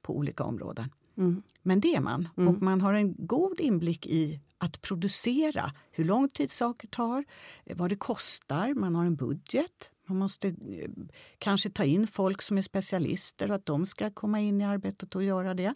[0.01, 0.89] på olika områden.
[1.17, 1.41] Mm.
[1.61, 2.29] Men det är man.
[2.37, 2.47] Mm.
[2.47, 7.25] Och man har en god inblick i att producera, hur lång tid saker tar,
[7.65, 9.91] vad det kostar, man har en budget.
[10.05, 10.89] Man måste eh,
[11.37, 15.15] kanske ta in folk som är specialister och att de ska komma in i arbetet
[15.15, 15.73] och göra det.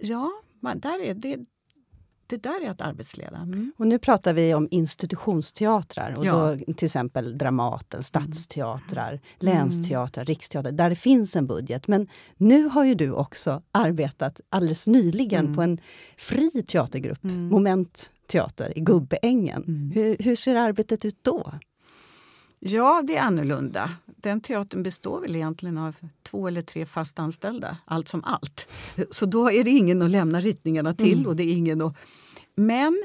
[0.00, 1.44] Ja, man, där är det,
[2.28, 3.36] det där är att arbetsleda.
[3.36, 3.72] Mm.
[3.76, 6.56] Och nu pratar vi om institutionsteatrar, och ja.
[6.66, 9.20] då, till exempel Dramaten, stadsteatrar, mm.
[9.38, 11.88] länsteatrar, riksteatrar, där det finns en budget.
[11.88, 15.56] Men nu har ju du också arbetat alldeles nyligen mm.
[15.56, 15.80] på en
[16.16, 17.48] fri teatergrupp, mm.
[17.48, 19.64] Moment Teater i Gubbeängen.
[19.68, 19.90] Mm.
[19.90, 21.52] Hur, hur ser arbetet ut då?
[22.60, 23.90] Ja, det är annorlunda.
[24.06, 28.68] Den teatern består väl egentligen av två eller tre fast anställda, allt som allt.
[29.10, 31.18] Så då är det ingen att lämna ritningarna till.
[31.18, 31.26] Mm.
[31.26, 31.96] och det är ingen att...
[32.54, 33.04] Men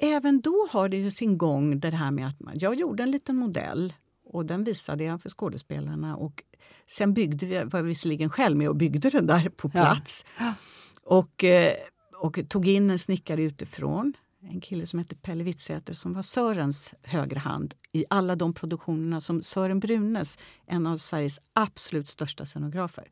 [0.00, 3.10] även då har det ju sin gång det här med att man, jag gjorde en
[3.10, 6.16] liten modell och den visade jag för skådespelarna.
[6.16, 6.42] Och
[6.86, 10.24] sen byggde vi, var jag visserligen själv med och byggde den där på plats.
[10.38, 10.54] Ja.
[11.02, 11.72] Och, eh,
[12.20, 16.94] och tog in en snickare utifrån en kille som hette Pelle Wittsäter som var Sörens
[17.02, 23.10] högra hand i alla de produktionerna som Sören Brunes, en av Sveriges absolut största scenografer,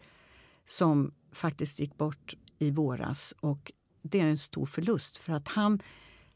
[0.64, 5.80] som faktiskt gick bort i våras och det är en stor förlust för att han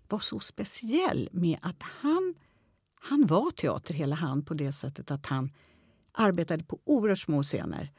[0.08, 2.34] var så speciell med att han,
[2.94, 5.50] han var teater hela han på det sättet att han
[6.12, 7.92] arbetade på oerhört små scener.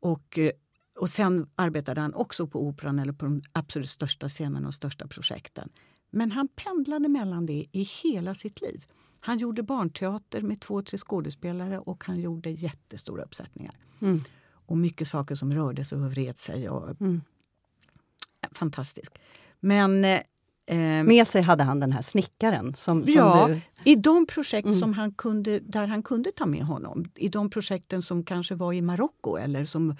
[0.00, 0.50] Och, eh,
[0.98, 5.06] och sen arbetade han också på Operan eller på de absolut största scenerna och största
[5.08, 5.70] projekten.
[6.10, 8.84] Men han pendlade mellan det i hela sitt liv.
[9.20, 13.74] Han gjorde barnteater med två, tre skådespelare och han gjorde jättestora uppsättningar.
[14.00, 14.20] Mm.
[14.50, 16.68] Och mycket saker som rörde sig och vred sig.
[16.68, 17.20] Och, mm.
[18.52, 19.12] Fantastisk.
[19.60, 22.74] Men eh, med sig hade han den här snickaren.
[22.76, 23.90] Som, som ja, du...
[23.90, 24.78] i de projekt mm.
[24.78, 27.04] som han kunde, där han kunde ta med honom.
[27.14, 29.96] I de projekten som kanske var i Marocko eller som,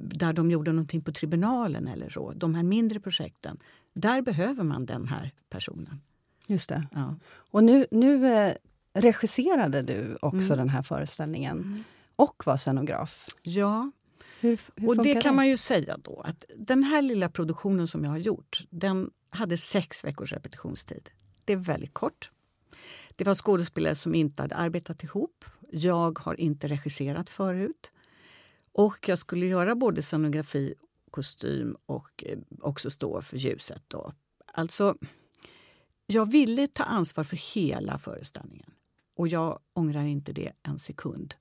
[0.00, 2.32] där de gjorde någonting på tribunalen eller så.
[2.32, 3.58] De här mindre projekten.
[3.94, 6.00] Där behöver man den här personen.
[6.46, 6.86] Just det.
[6.92, 7.16] Ja.
[7.26, 8.54] Och nu, nu eh,
[8.94, 10.58] regisserade du också mm.
[10.58, 11.84] den här föreställningen mm.
[12.16, 13.26] och var scenograf.
[13.42, 13.90] Ja.
[14.40, 15.36] Hur, hur och det kan det?
[15.36, 19.58] man ju säga då att den här lilla produktionen som jag har gjort, den hade
[19.58, 21.10] sex veckors repetitionstid.
[21.44, 22.30] Det är väldigt kort.
[23.16, 25.44] Det var skådespelare som inte hade arbetat ihop.
[25.70, 27.90] Jag har inte regisserat förut.
[28.72, 30.74] Och jag skulle göra både scenografi,
[31.12, 33.82] kostym och eh, också stå för ljuset.
[33.88, 34.12] Då.
[34.46, 34.96] Alltså,
[36.06, 38.70] jag ville ta ansvar för hela föreställningen.
[39.16, 41.34] Och jag ångrar inte det en sekund.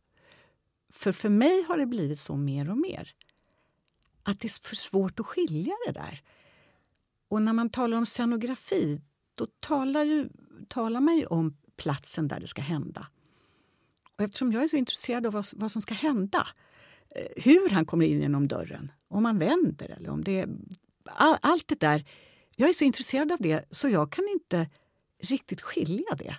[0.90, 3.12] För för mig har det blivit så mer och mer.
[4.24, 6.22] Att det är för svårt att skilja det där.
[7.28, 9.02] Och när man talar om scenografi,
[9.36, 10.30] då talar, ju,
[10.68, 13.08] talar man ju om platsen där det ska hända.
[14.18, 16.48] Och eftersom jag är så intresserad av vad, vad som ska hända,
[17.16, 20.47] eh, hur han kommer in genom dörren, om man vänder eller om det...
[21.06, 22.06] All, allt det där.
[22.56, 24.69] Jag är så intresserad av det så jag kan inte
[25.19, 26.36] riktigt skilja det.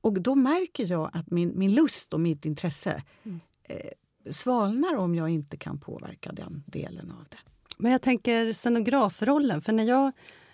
[0.00, 3.40] Och då märker jag att min, min lust och mitt intresse mm.
[3.62, 3.90] eh,
[4.30, 7.38] svalnar om jag inte kan påverka den delen av det.
[7.76, 10.12] Men jag tänker scenografrollen, för när jag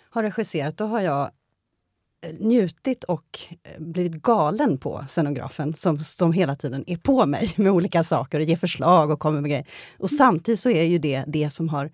[0.09, 1.31] har regisserat då har jag
[2.39, 7.71] njutit och eh, blivit galen på scenografen som, som hela tiden är på mig med
[7.71, 9.67] olika saker och ger förslag och kommer med grejer.
[9.97, 11.91] Och samtidigt så är ju det det som har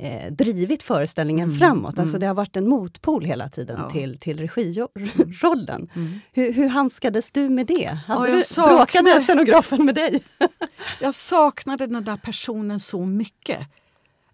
[0.00, 1.58] eh, drivit föreställningen mm.
[1.58, 1.98] framåt.
[1.98, 2.20] Alltså mm.
[2.20, 3.90] det har varit en motpol hela tiden ja.
[3.90, 5.90] till, till regirollen.
[5.94, 6.20] Mm.
[6.32, 7.98] Hur, hur handskades du med det?
[8.06, 8.76] Hade ja, du, saknade...
[8.76, 10.22] Bråkade scenografen med dig?
[11.00, 13.58] jag saknade den där personen så mycket.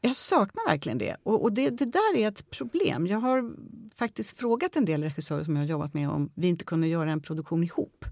[0.05, 1.17] Jag saknar verkligen det.
[1.23, 3.07] Och, och det, det, där är ett problem.
[3.07, 3.55] Jag har
[3.95, 7.11] faktiskt frågat en del regissörer som jag har jobbat med om vi inte kunde göra
[7.11, 8.05] en produktion ihop.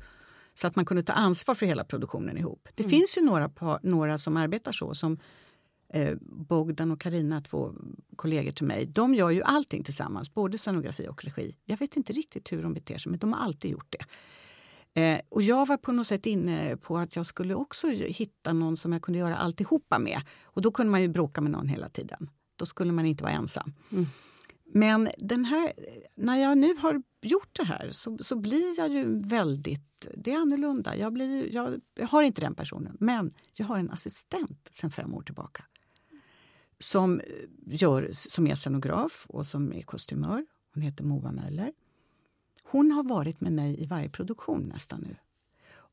[0.54, 2.68] Så att man kunde ta ansvar för hela produktionen ihop.
[2.74, 2.90] Det mm.
[2.90, 3.50] finns ju några,
[3.82, 4.94] några som arbetar så.
[4.94, 5.18] Som
[5.92, 7.72] eh, Bogdan och Karina, två
[8.16, 8.86] kollegor till mig.
[8.86, 11.56] De gör ju allting tillsammans, både scenografi och regi.
[11.64, 14.04] Jag vet inte riktigt hur de beter sig, men de har alltid gjort det.
[14.94, 18.76] Eh, och jag var på något sätt inne på att jag skulle också hitta någon
[18.76, 20.20] som jag kunde göra alltihopa med.
[20.42, 22.30] Och då kunde man ju bråka med någon hela tiden.
[22.56, 23.72] Då skulle man inte vara ensam.
[23.92, 24.06] Mm.
[24.72, 25.72] Men den här,
[26.14, 30.06] när jag nu har gjort det här så, så blir jag ju väldigt...
[30.16, 30.96] Det är annorlunda.
[30.96, 35.14] Jag, blir, jag, jag har inte den personen, men jag har en assistent sen fem
[35.14, 35.64] år tillbaka
[36.78, 37.20] som,
[37.66, 40.46] gör, som är scenograf och som är kostymör.
[40.74, 41.72] Hon heter Moa Möller.
[42.70, 45.16] Hon har varit med mig i varje produktion nästan nu.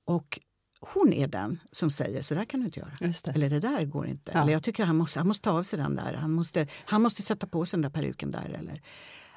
[0.05, 0.39] Och
[0.79, 2.91] hon är den som säger så där kan du inte göra.
[2.99, 3.27] Det.
[3.27, 4.31] Eller det där går inte.
[4.33, 4.41] Ja.
[4.41, 6.13] Eller jag tycker han måste, han måste ta av sig den där.
[6.13, 8.49] Han måste, han måste sätta på sig den där peruken där.
[8.59, 8.81] Eller.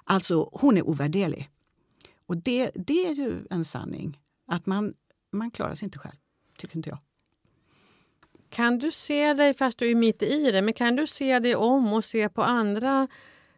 [0.05, 1.51] Alltså hon är ovärderlig.
[2.27, 4.21] Och det, det är ju en sanning.
[4.47, 4.95] Att man,
[5.33, 6.17] man klarar sig inte själv,
[6.59, 6.99] tycker inte jag.
[8.49, 11.57] Kan du se dig, fast du är mitt i det, men kan du se dig
[11.57, 13.09] om och se på andra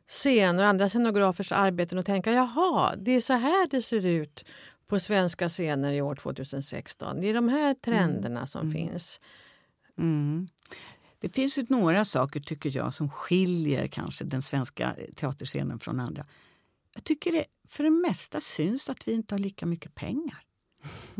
[0.09, 4.45] scener och andra scenografers arbeten och tänka jaha, det är så här det ser ut
[4.87, 7.21] på svenska scener i år 2016.
[7.21, 8.47] Det är de här trenderna mm.
[8.47, 8.73] som mm.
[8.73, 9.21] finns.
[9.99, 10.49] Mm.
[11.19, 16.27] Det finns ju några saker tycker jag som skiljer kanske den svenska teaterscenen från andra.
[16.95, 20.43] Jag tycker det för det mesta syns att vi inte har lika mycket pengar.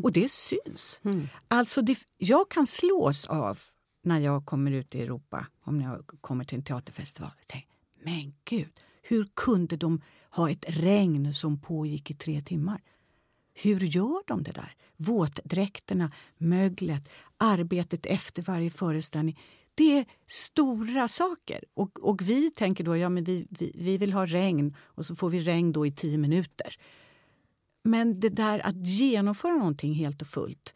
[0.03, 1.01] Och det syns.
[1.05, 1.29] Mm.
[1.49, 3.61] Alltså det, jag kan slås av
[4.03, 7.31] när jag kommer ut i Europa, om jag kommer till en teaterfestival.
[7.47, 7.69] Tänk,
[8.05, 12.81] men gud, hur kunde de ha ett regn som pågick i tre timmar?
[13.55, 14.75] Hur gör de det där?
[14.97, 19.41] Våtdräkterna, möglet, arbetet efter varje föreställning.
[19.75, 21.65] Det är stora saker.
[21.75, 25.17] Och, och vi tänker då ja men vi, vi, vi vill ha regn och så
[25.17, 26.77] får vi regn då i tio minuter.
[27.83, 30.75] Men det där att genomföra någonting helt och fullt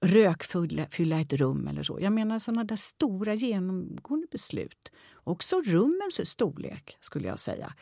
[0.00, 1.98] rökfylla ett rum eller så.
[2.00, 4.92] Jag menar sådana där stora genomgående beslut.
[5.14, 7.74] Också rummens storlek skulle jag säga.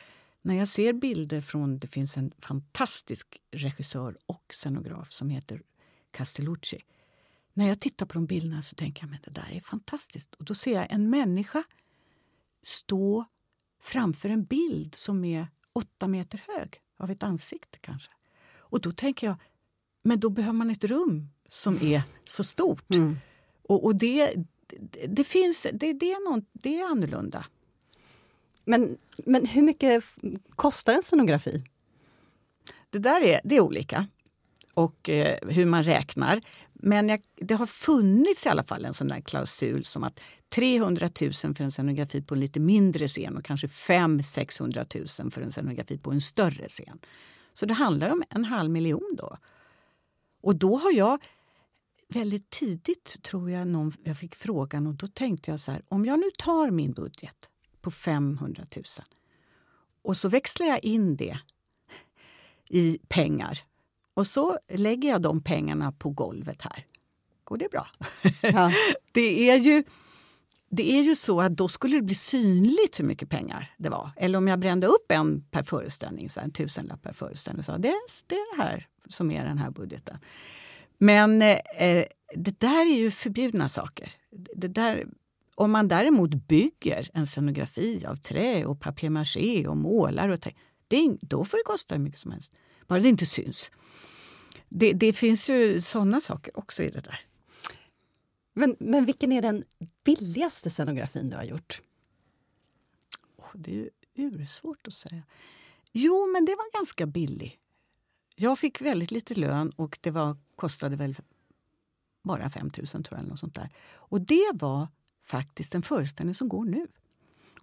[0.43, 5.63] När jag ser bilder från, det finns en fantastisk regissör och scenograf som heter
[6.11, 6.85] Castellucci.
[7.53, 10.35] När jag tittar på de bilderna så tänker jag men det där är fantastiskt.
[10.35, 11.65] Och då ser jag en människa
[12.63, 13.25] stå
[13.81, 18.11] framför en bild som är åtta meter hög, av ett ansikte kanske.
[18.57, 19.37] Och då tänker jag,
[20.03, 22.95] men då behöver man ett rum som är så stort.
[22.95, 23.17] Mm.
[23.63, 24.35] Och, och det,
[25.09, 27.45] det, finns, det, det, är någon, det är annorlunda.
[28.65, 30.05] Men, men hur mycket
[30.57, 31.65] kostar en scenografi?
[32.91, 34.07] Det där är, det är olika,
[34.75, 36.41] och eh, hur man räknar.
[36.73, 41.11] Men jag, det har funnits i alla fall en sån där klausul som att 300
[41.21, 45.53] 000 för en scenografi på en lite mindre scen och kanske 500-600 000 för en
[45.53, 46.99] scenografi på en större scen.
[47.53, 49.39] Så det handlar om en halv miljon då.
[50.43, 51.19] Och då har jag
[52.09, 56.05] väldigt tidigt, tror jag, någon, jag fick frågan och då tänkte jag så här, om
[56.05, 57.49] jag nu tar min budget
[57.81, 58.85] på 500 000
[60.03, 61.39] och så växlar jag in det
[62.69, 63.61] i pengar
[64.15, 66.87] och så lägger jag de pengarna på golvet här.
[67.45, 67.89] Går det bra?
[68.41, 68.73] Ja.
[69.13, 69.85] Det är ju,
[70.71, 74.11] det är ju så att då skulle det bli synligt hur mycket pengar det var.
[74.17, 77.79] Eller om jag brände upp en per föreställning, så en tusenlapp per föreställning, och sa
[77.79, 77.95] det,
[78.27, 80.19] det är det här som är den här budgeten.
[80.99, 84.13] Men eh, det där är ju förbjudna saker.
[84.57, 85.07] Det där,
[85.55, 90.39] om man däremot bygger en scenografi av trä och papier-maché och målar, och
[90.89, 92.55] det då får det kosta hur mycket som helst.
[92.87, 93.71] Bara det inte syns.
[94.69, 97.21] Det, det finns ju såna saker också i det där.
[98.53, 99.65] Men, men vilken är den
[100.05, 101.83] billigaste scenografin du har gjort?
[103.37, 105.23] Åh, det är ju ursvårt att säga.
[105.93, 107.59] Jo, men det var ganska billig.
[108.37, 111.17] Jag fick väldigt lite lön och det var, kostade väl
[112.23, 113.19] bara 5 000 tror jag.
[113.19, 113.71] Eller något sånt där.
[113.93, 114.89] Och det var
[115.23, 116.87] faktiskt en föreställning som går nu.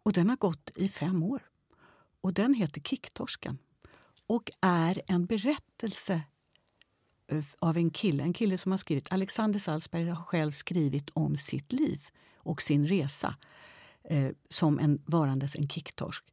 [0.04, 1.42] Och den har gått i fem år.
[2.22, 3.58] Och den heter Kicktorsken.
[4.28, 6.22] Och är en berättelse
[7.28, 11.38] eh, av en kille, en kille som har skrivit, Alexander Salzberg har själv skrivit om
[11.38, 13.36] sitt liv och sin resa
[14.04, 16.24] eh, som en varandes en kicktorsk.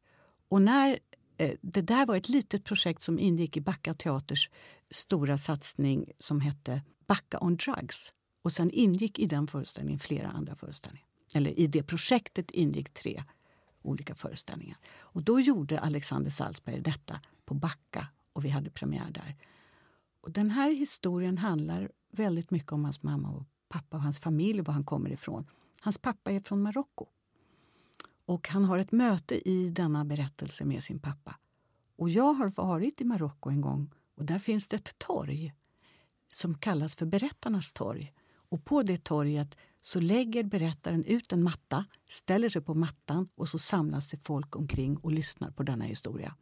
[0.47, 0.99] Och när
[1.39, 4.49] Eh, det där var ett litet projekt som ingick i Backa Teaters
[4.89, 8.13] stora satsning som hette Backa on drugs.
[8.41, 11.07] Och sen ingick i den föreställningen flera andra föreställningar.
[11.33, 13.23] Eller i det projektet ingick tre
[13.81, 14.77] olika föreställningar.
[14.97, 19.35] Och då gjorde Alexander Salzberg detta på Backa och vi hade premiär där.
[20.21, 24.59] Och den här historien handlar väldigt mycket om hans mamma och pappa och hans familj
[24.59, 25.47] och var han kommer ifrån.
[25.81, 27.05] Hans pappa är från Marocko.
[28.29, 31.35] Och han har ett möte i denna berättelse med sin pappa.
[31.95, 35.53] Och jag har varit i Marocko en gång och där finns det ett torg
[36.33, 38.13] som kallas för Berättarnas torg.
[38.49, 43.49] Och på det torget så lägger berättaren ut en matta, ställer sig på mattan och
[43.49, 46.35] så samlas det folk omkring och lyssnar på denna historia.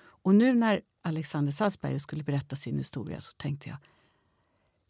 [0.00, 3.78] Och nu när Alexander Salzberg skulle berätta sin historia så tänkte jag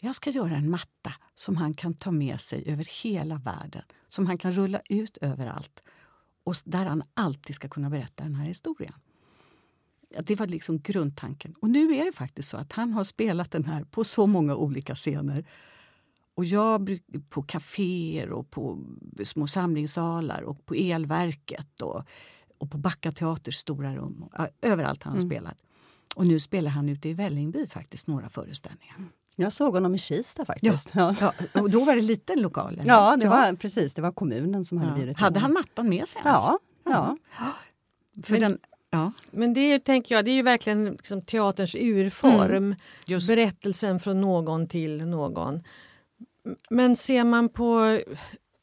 [0.00, 4.26] jag ska göra en matta som han kan ta med sig över hela världen, som
[4.26, 5.82] han kan rulla ut överallt
[6.48, 8.94] och där han alltid ska kunna berätta den här historien.
[10.22, 11.54] Det var liksom grundtanken.
[11.60, 14.56] Och nu är det faktiskt så att han har spelat den här på så många
[14.56, 15.44] olika scener.
[16.34, 18.84] Och jag på kaféer och på
[19.24, 22.02] små samlingssalar och på elverket och,
[22.58, 24.24] och på Backa Teaters stora rum.
[24.62, 25.30] Överallt har han Mm.
[25.30, 25.56] spelat.
[26.14, 28.96] Och nu spelar han ute i Vällingby faktiskt några föreställningar.
[29.40, 30.90] Jag såg honom i Kista faktiskt.
[30.94, 32.72] Ja, Ja, och då var det liten lokal?
[32.78, 32.88] eller?
[32.88, 33.94] ja det var precis.
[33.94, 34.96] Det var kommunen som hade Ja.
[34.96, 36.20] bjudit Hade han mattan med sig?
[36.24, 36.38] ens?
[36.42, 37.16] Ja, ja.
[38.24, 38.58] För Men- den,
[38.90, 42.50] ja, Men det är, tänker jag, det är ju verkligen liksom teaterns urform.
[42.50, 42.74] Mm,
[43.06, 43.28] just.
[43.28, 45.62] Berättelsen från någon till någon.
[46.70, 47.98] Men ser man på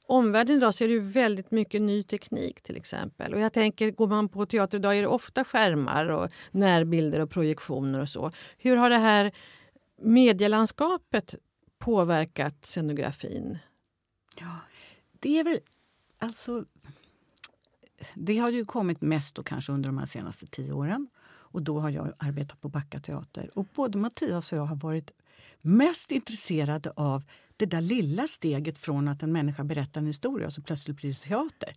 [0.08, 3.34] omvärlden idag så är det ju väldigt mycket ny teknik till exempel.
[3.34, 7.30] Och jag tänker, går man på teater idag är det ofta skärmar och närbilder och
[7.30, 8.32] projektioner och så.
[8.58, 9.32] Hur har det här
[10.02, 11.36] medielandskapet
[11.78, 13.58] påverkat scenografin?
[14.40, 14.60] Ja,
[15.20, 15.60] det är väl
[16.18, 16.66] alltså...
[18.14, 21.08] Det har ju kommit mest då kanske under de här senaste tio åren.
[21.28, 23.50] Och då har jag arbetat på Backa teater.
[23.54, 25.12] Och både Mattias och jag har varit
[25.62, 27.24] mest intresserade av
[27.58, 31.10] det där lilla steget från att en människa berättar en historia och så plötsligt blir
[31.10, 31.76] det teater.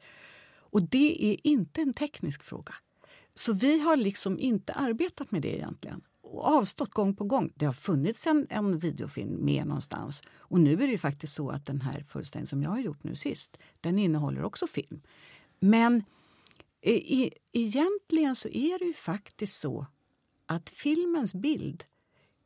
[0.70, 2.74] Och det är inte en teknisk fråga.
[3.34, 6.00] Så vi har liksom inte arbetat med det egentligen.
[6.32, 7.52] Avstått gång på gång.
[7.54, 10.22] Det har funnits en, en videofilm med någonstans.
[10.36, 13.04] Och nu är det ju faktiskt så att den här föreställningen som jag har gjort
[13.04, 15.02] nu sist, den innehåller också film.
[15.58, 16.04] Men
[16.82, 19.86] e- egentligen så är det ju faktiskt så
[20.46, 21.84] att filmens bild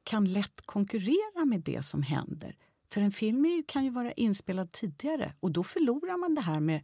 [0.05, 2.57] kan lätt konkurrera med det som händer.
[2.91, 6.41] För en film är, ju- kan ju vara inspelad tidigare och då förlorar man det
[6.41, 6.81] här med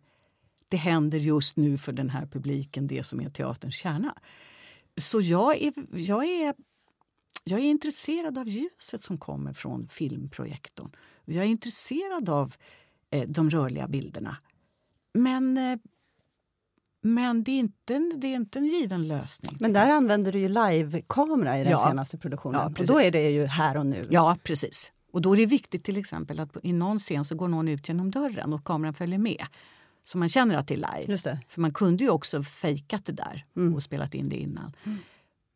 [0.69, 4.15] det händer just nu för den här publiken, det som är teaterns kärna.
[4.97, 6.55] Så jag är, jag är,
[7.45, 10.91] jag är intresserad av ljuset som kommer från filmprojektorn.
[11.25, 12.55] Jag är intresserad av
[13.11, 14.37] eh, de rörliga bilderna.
[15.15, 15.79] Men, eh,
[17.01, 19.57] Men det är, inte, det är inte en given lösning.
[19.61, 21.87] Men där använder du ju live-kamera i den Ja.
[21.89, 22.61] senaste produktionen.
[22.61, 24.05] Ja, och då är det ju här och nu.
[24.11, 24.93] Ja, precis.
[25.13, 27.89] Och då är det viktigt till exempel att i någon scen så går någon ut
[27.89, 29.47] genom dörren och kameran följer med.
[30.03, 31.17] Så man känner att det är live.
[31.49, 33.75] För man kunde ju också fejkat det där Mm.
[33.75, 34.73] och spelat in det innan.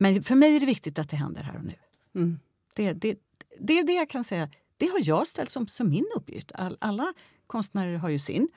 [0.02, 1.74] Men för mig är det viktigt att det händer här och nu.
[2.14, 2.38] Mm.
[2.74, 3.18] Det, det,
[3.58, 4.48] det är det jag kan säga.
[4.76, 6.52] Det har jag ställt som, som min uppgift.
[6.54, 7.14] All, alla
[7.46, 8.48] konstnärer har ju sin.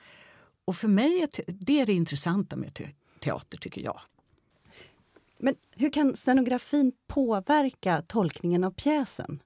[0.64, 4.00] Och för mig är det är det intressanta med te, teater, tycker jag.
[5.38, 9.42] Men hur kan scenografin påverka tolkningen av pjäsen?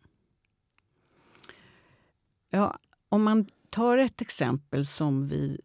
[2.51, 2.79] Ja,
[3.09, 5.61] om man tar ett exempel som vi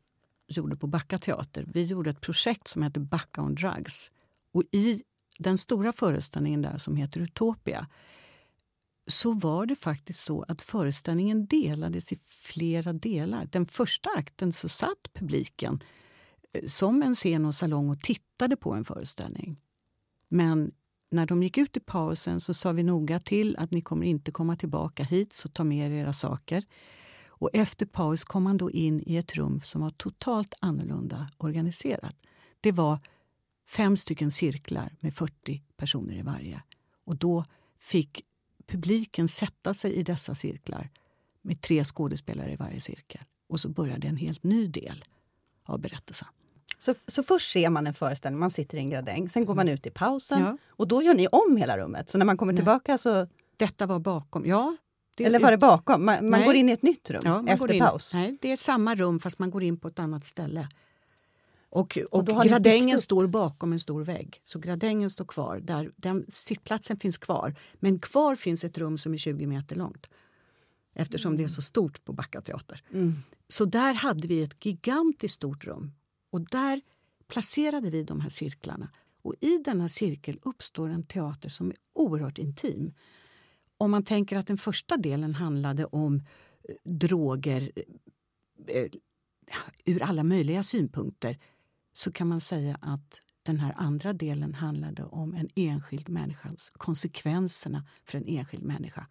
[0.47, 1.65] gjorde på Backa teater.
[1.73, 4.11] Vi gjorde ett projekt som heter Backa on drugs.
[4.51, 5.03] Och i
[5.37, 7.87] den stora föreställningen där som heter Utopia
[9.07, 13.49] så var det faktiskt så att föreställningen delades i flera delar.
[13.51, 15.83] Den första akten så satt publiken
[16.53, 19.57] eh, som en scen och salong och tittade på en föreställning.
[20.29, 20.71] Men
[21.09, 24.31] när de gick ut i pausen så sa vi noga till att ni kommer inte
[24.31, 26.63] komma tillbaka hit, så ta med er era saker.
[27.27, 32.15] Och efter paus kom man då in i ett rum som var totalt annorlunda organiserat.
[32.61, 32.99] Det var
[33.67, 36.61] fem stycken cirklar med 40 personer i varje.
[37.05, 37.45] Och då
[37.79, 38.25] fick
[38.67, 40.89] publiken sätta sig i dessa cirklar
[41.41, 43.21] med tre skådespelare i varje cirkel.
[43.49, 45.05] Och så började en helt ny del
[45.63, 46.27] av berättelsen.
[46.79, 49.69] Så, så först ser man en föreställning, man sitter i en gradäng, sen går man
[49.69, 50.57] ut i pausen Ja.
[50.67, 52.09] och då gör ni om hela rummet.
[52.09, 53.27] Så när man kommer tillbaka så...
[53.57, 54.45] Detta var bakom.
[54.45, 54.77] Ja,
[55.15, 56.05] det, Eller var det bakom?
[56.05, 58.13] Man, man går in i ett nytt rum Ja, efter paus.
[58.13, 60.69] Nej, det är samma rum fast man går in på ett annat ställe.
[61.75, 64.41] Och, och, byggt gradängen står bakom en stor vägg.
[64.43, 65.59] Så gradängen står kvar.
[65.59, 67.55] Där, den sittplatsen finns kvar.
[67.73, 70.09] Men kvar finns ett rum som är 20 meter långt.
[70.93, 72.83] Eftersom det är så stort på Backa teater.
[72.93, 73.13] Mm.
[73.47, 75.91] Så där hade vi ett gigantiskt stort rum.
[76.29, 76.81] Och där
[77.27, 78.89] placerade vi de här cirklarna.
[79.21, 82.93] Och i denna cirkel uppstår en teater som är oerhört intim.
[83.77, 87.71] Om man tänker att den första delen handlade om eh, droger
[88.67, 88.87] eh,
[89.85, 91.37] ur alla möjliga synpunkter
[91.97, 97.85] så kan man säga att den här andra delen handlade om en enskild människas konsekvenserna
[98.03, 99.07] för en enskild människa.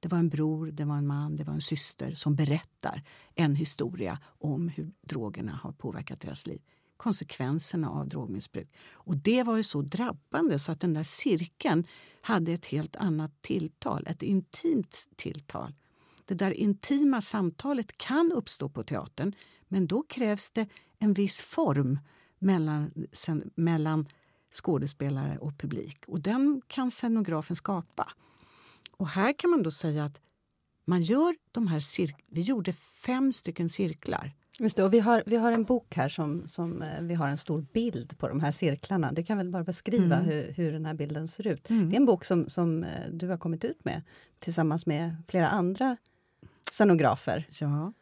[0.00, 3.02] Det var en bror, det var en man, det var en syster som berättar
[3.34, 6.60] en historia om hur drogerna har påverkat deras liv.
[6.96, 8.72] Konsekvenserna av drogmissbruk.
[8.92, 11.86] Och det var ju så drabbande så att den där cirkeln
[12.20, 15.74] hade ett helt annat tilltal, ett intimt tilltal.
[16.24, 19.34] Det där intima samtalet kan uppstå på teatern
[19.68, 20.68] men då krävs det
[20.98, 21.98] en viss form
[22.46, 24.06] mellan, sen, mellan
[24.52, 25.98] skådespelare och publik.
[26.06, 28.12] Och den kan scenografen skapa.
[28.96, 30.20] Och här kan man då säga att
[30.84, 34.32] man gör de här cirk- Vi gjorde fem stycken cirklar.
[34.58, 37.28] Just det, och vi har, vi har en bok här som, som eh, vi har
[37.28, 39.12] en stor bild på de här cirklarna.
[39.12, 40.26] Du kan väl bara beskriva Mm.
[40.26, 41.70] hur, hur den här bilden ser ut.
[41.70, 41.88] Mm.
[41.90, 44.02] Det är en bok som, som eh, du har kommit ut med
[44.38, 45.96] tillsammans med flera andra
[46.72, 47.46] scenografer.
[47.60, 47.92] Ja.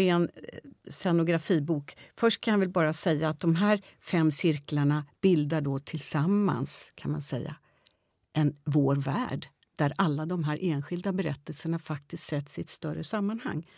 [0.00, 0.58] Det är en eh,
[0.90, 1.96] scenografibok.
[2.16, 7.10] Först kan jag väl bara säga att de här fem cirklarna bildar då tillsammans, kan
[7.10, 7.56] man säga,
[8.32, 13.68] en vår värld där alla de här enskilda berättelserna faktiskt sätts i ett större sammanhang.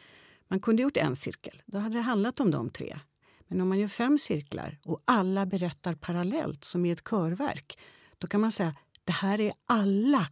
[0.48, 2.98] Man kunde gjort en cirkel, då hade det handlat om de tre.
[3.48, 7.78] Men om man gör fem cirklar och alla berättar parallellt som i ett körverk,
[8.18, 10.28] då kan man säga det här är alla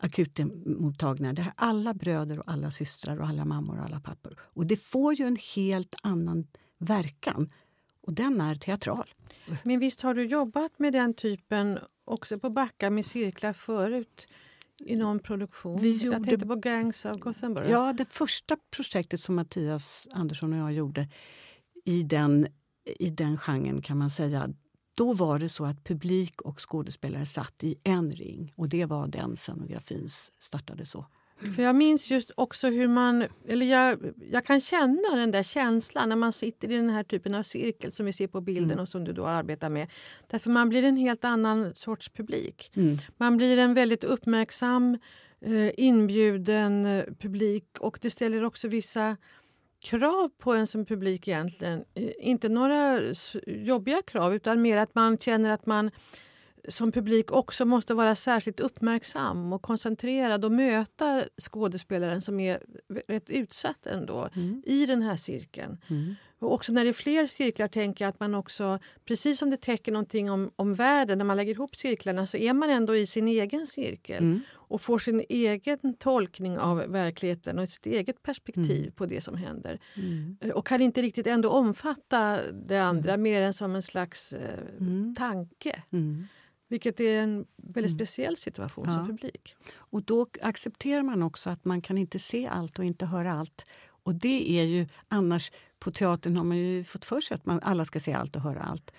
[0.00, 1.32] akutmottagningar.
[1.32, 4.38] Det här är alla bröder och alla systrar och alla mammor och alla pappor.
[4.40, 6.46] Och det får ju en helt annan
[6.78, 7.50] verkan.
[8.02, 9.10] Och den är teatral.
[9.64, 14.26] Men visst har du jobbat med den typen också på Backa med cirklar förut?
[14.84, 15.80] I någon produktion?
[15.80, 17.70] Vi Jag gjorde- tänkte på Gangs of Gothenburg.
[17.70, 21.08] Ja, det första projektet som Mattias Andersson och jag gjorde
[21.84, 22.46] i den,
[22.98, 24.48] i den genren kan man säga,
[24.96, 28.52] då var det så att publik och skådespelare satt i en ring.
[28.56, 31.06] Och det var den scenografin startade så.
[31.56, 33.24] För jag minns just också hur man...
[33.48, 33.98] Eller jag,
[34.32, 37.92] jag kan känna den där känslan när man sitter i den här typen av cirkel
[37.92, 38.82] som vi ser på bilden Mm.
[38.82, 39.90] och som du då arbetar med.
[40.26, 42.72] Därför man blir en helt annan sorts publik.
[42.74, 42.98] Mm.
[43.16, 44.98] Man blir en väldigt uppmärksam,
[45.40, 49.16] eh, inbjuden eh, publik och det ställer också vissa
[49.80, 51.84] krav på en som publik egentligen.
[51.94, 53.00] Eh, Inte några
[53.46, 55.90] jobbiga krav utan mer att man känner att man
[56.68, 62.60] som publik också måste vara särskilt uppmärksam och koncentrerad och möta skådespelaren som är
[63.08, 64.62] rätt utsatt ändå Mm.
[64.66, 65.78] i den här cirkeln.
[65.90, 66.14] Mm.
[66.38, 69.56] Och också när det är fler cirklar tänker jag att man också, precis som det
[69.56, 73.06] täcker någonting om, om världen, när man lägger ihop cirklarna så är man ändå i
[73.06, 74.22] sin egen cirkel.
[74.24, 74.40] Mm.
[74.70, 78.92] Och får sin egen tolkning av verkligheten och sitt eget perspektiv Mm.
[78.92, 79.78] på det som händer.
[79.96, 80.36] Mm.
[80.40, 84.58] Eh, Och kan inte riktigt ändå omfatta det andra mer än som en slags eh,
[84.80, 85.14] Mm.
[85.14, 85.82] tanke.
[85.92, 86.26] Mm.
[86.68, 87.98] Vilket är en väldigt Mm.
[87.98, 88.92] speciell situation Ja.
[88.94, 89.54] som publik.
[89.76, 93.64] Och då accepterar man också att man kan inte se allt och inte höra allt.
[94.04, 97.60] Och det är ju annars, på teatern har man ju fått för sig att man,
[97.62, 98.92] alla ska se allt och höra allt.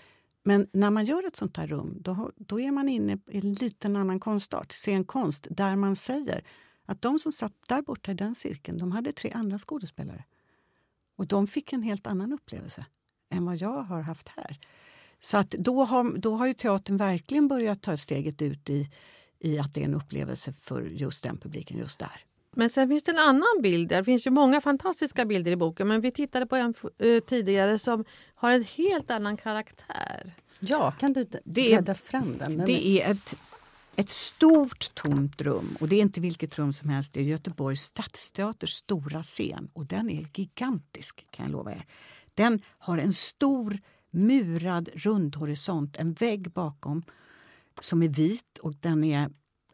[0.43, 3.53] Men när man gör ett sånt här rum, då, då är man inne i en
[3.53, 6.43] liten annan konstart, scenkonst, där man säger
[6.85, 10.23] att de som satt där borta i den cirkeln, de hade tre andra skådespelare.
[11.15, 12.85] Och de fick en helt annan upplevelse
[13.29, 14.59] än vad jag har haft här.
[15.19, 18.89] Så att då, har, då har ju teatern verkligen börjat ta steget ut i,
[19.39, 22.25] i att det är en upplevelse för just den publiken just där.
[22.55, 23.89] Men sen finns det en annan bild.
[23.89, 23.97] där.
[23.97, 26.73] Det finns ju många fantastiska bilder i boken men vi tittade på en
[27.27, 30.33] tidigare som har en helt annan karaktär.
[30.59, 32.57] Ja, kan du är- bläddra fram den?
[32.57, 33.35] den Det är ett,
[33.95, 37.13] ett stort tomt rum och det är inte vilket rum som helst.
[37.13, 41.85] Det är Göteborgs stadsteaters stora scen och den är gigantisk kan jag lova er.
[42.33, 43.79] Den har en stor
[44.11, 47.03] murad rundhorisont, en vägg bakom
[47.79, 49.29] som är vit och den är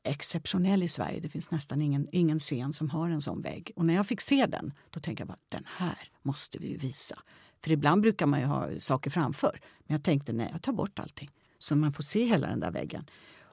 [0.07, 1.19] exceptionell i Sverige.
[1.19, 3.71] Det finns nästan ingen, ingen scen som har en sån vägg.
[3.75, 6.77] Och när jag fick se den, då tänkte jag bara den här måste vi ju
[6.77, 7.19] visa.
[7.63, 9.59] För ibland brukar man ju ha saker framför.
[9.79, 11.29] Men jag tänkte nej, jag tar bort allting.
[11.59, 13.09] Så man får se hela den där väggen.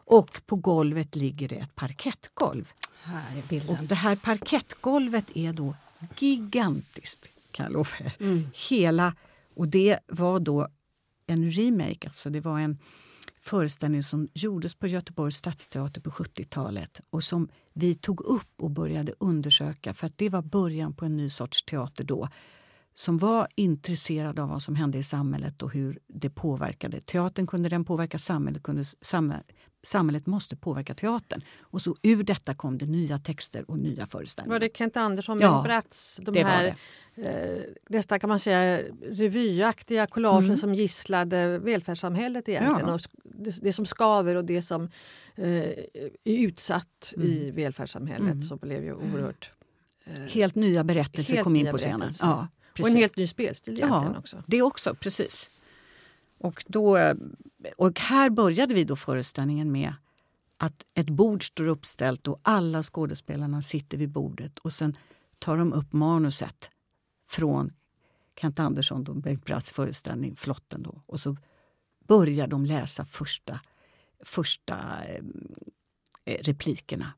[0.07, 2.73] Och på golvet ligger det ett parkettgolv.
[3.03, 3.87] Här är Och bilden.
[3.87, 5.75] det här parkettgolvet är då
[6.19, 7.91] gigantiskt, kan jag lova.
[8.21, 8.47] Mm.
[8.69, 9.15] Hela,
[9.55, 10.69] och det var då
[11.27, 12.79] en remake, alltså det var en
[13.45, 19.12] föreställning som gjordes på Göteborgs stadsteater på 70-talet och som vi tog upp och började
[19.18, 22.28] undersöka för att det var början på en ny sorts teater då
[22.95, 27.01] som var intresserad av vad som hände i samhället och hur det påverkade.
[27.01, 28.84] Teatern kunde den påverka samhället, kunde
[29.85, 31.43] samhället, måste påverka teatern.
[31.61, 34.55] Och så ur detta kom det nya texter och nya föreställningar.
[34.55, 36.76] Var det Kent Andersson, Ja, Bengt Bratz, de här
[37.14, 37.59] eh,
[37.89, 40.57] nästan kan man säga revyaktiga collagen Mm.
[40.57, 42.89] som gisslade välfärdssamhället egentligen.
[42.89, 42.95] Ja.
[42.95, 44.85] Och det, det som skaver och det som
[45.37, 45.78] eh, är
[46.24, 47.55] utsatt i Mm.
[47.55, 48.43] välfärdssamhället Mm.
[48.43, 49.51] som blev ju oerhört...
[50.05, 52.12] Eh, Helt nya berättelser Helt kom in på scenen.
[52.20, 52.49] Ja,
[52.80, 54.18] och en helt ny spelstil egentligen Ja.
[54.18, 54.43] också.
[54.47, 55.51] Det också, precis.
[56.45, 57.14] Och, då,
[57.76, 59.95] och här började vi då föreställningen med
[60.57, 64.97] att ett bord står uppställt och alla skådespelarna sitter vid bordet och sen
[65.38, 66.70] tar de upp manuset
[67.28, 67.72] från
[68.40, 70.82] Kent Andersson och Bengt Bratts föreställning Flotten.
[70.82, 71.03] Då.
[71.07, 71.36] Och så
[72.07, 73.61] börjar de läsa första,
[74.20, 75.05] första
[76.24, 77.12] eh, replikerna.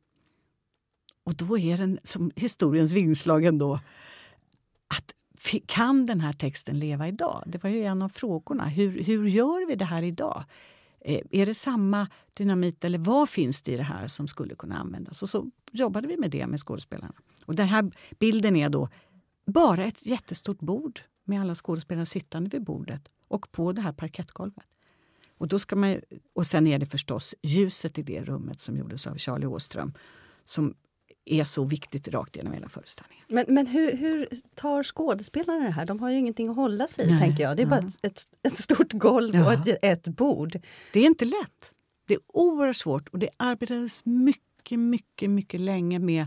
[1.24, 3.80] Och då är den som historiens vingslag ändå
[4.88, 5.14] att
[5.66, 7.42] kan den här texten leva idag?
[7.46, 8.68] Det var ju en av frågorna.
[8.68, 10.44] Hur, hur gör vi det här idag?
[11.00, 14.78] Eh, är det samma dynamit eller vad finns det i det här som skulle kunna
[14.78, 15.22] användas?
[15.22, 17.14] Och så jobbade vi med det med skådespelarna.
[17.44, 18.88] Och den här bilden är då
[19.46, 24.66] bara ett jättestort bord med alla skådespelare sittande vid bordet och på det här parkettgolvet.
[25.38, 26.00] Och, då ska man,
[26.34, 29.92] och sen är det förstås ljuset i det rummet som gjordes av Charlie Åström
[30.44, 30.74] som
[31.26, 33.24] är så viktigt rakt genom hela föreställningen.
[33.28, 35.86] Men, men hur, hur tar skådespelarna det här?
[35.86, 37.56] De har ju ingenting att hålla sig i, tänker jag.
[37.56, 37.88] Det är bara ja.
[38.02, 39.52] ett, ett, ett stort golv och Ja.
[39.52, 40.60] ett, ett bord.
[40.92, 41.72] Det är inte lätt.
[42.06, 46.26] Det är oerhört svårt och det arbetades mycket, mycket, mycket länge med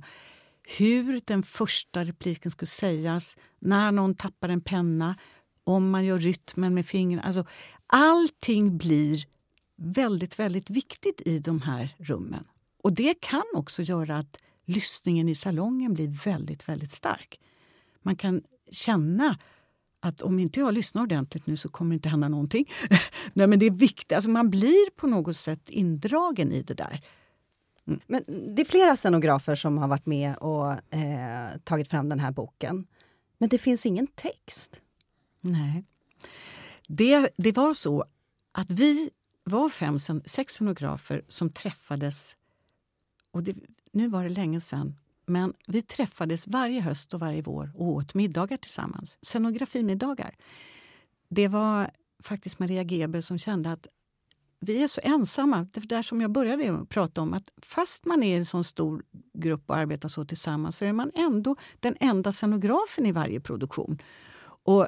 [0.77, 5.15] hur den första repliken skulle sägas, när någon tappar en penna,
[5.63, 7.27] om man gör rytmen med fingrarna.
[7.27, 7.45] Alltså,
[7.87, 9.25] allting blir
[9.75, 12.43] väldigt, väldigt viktigt i de här rummen.
[12.83, 14.37] Och det kan också göra att
[14.69, 17.39] lyssningen i salongen blir väldigt, väldigt stark.
[18.01, 19.37] Man kan känna
[19.99, 22.65] att om inte jag lyssnar ordentligt nu så kommer det inte hända någonting.
[23.33, 24.11] Nej, men det är viktigt.
[24.11, 27.01] Alltså man blir på något sätt indragen i det där.
[28.07, 28.23] Men
[28.55, 32.87] det är flera scenografer som har varit med och eh, tagit fram den här boken.
[33.37, 34.81] Men det finns ingen text.
[35.41, 35.83] Nej.
[36.87, 38.05] Det, det var så
[38.51, 39.09] att vi
[39.43, 42.35] var fem, sex scenografer som träffades.
[43.31, 43.55] Och det,
[43.91, 48.13] nu var det länge sedan, men vi träffades varje höst och varje vår och åt
[48.13, 49.19] middagar tillsammans.
[49.21, 50.35] Scenografimiddagar.
[51.29, 51.91] Det var
[52.23, 53.87] faktiskt Maria Geber som kände att
[54.61, 55.67] vi är så ensamma.
[55.73, 59.69] Det där som jag började prata om att fast man är en sån stor grupp
[59.69, 64.01] och arbetar så tillsammans så är man ändå den enda scenografen i varje produktion.
[64.63, 64.87] Och,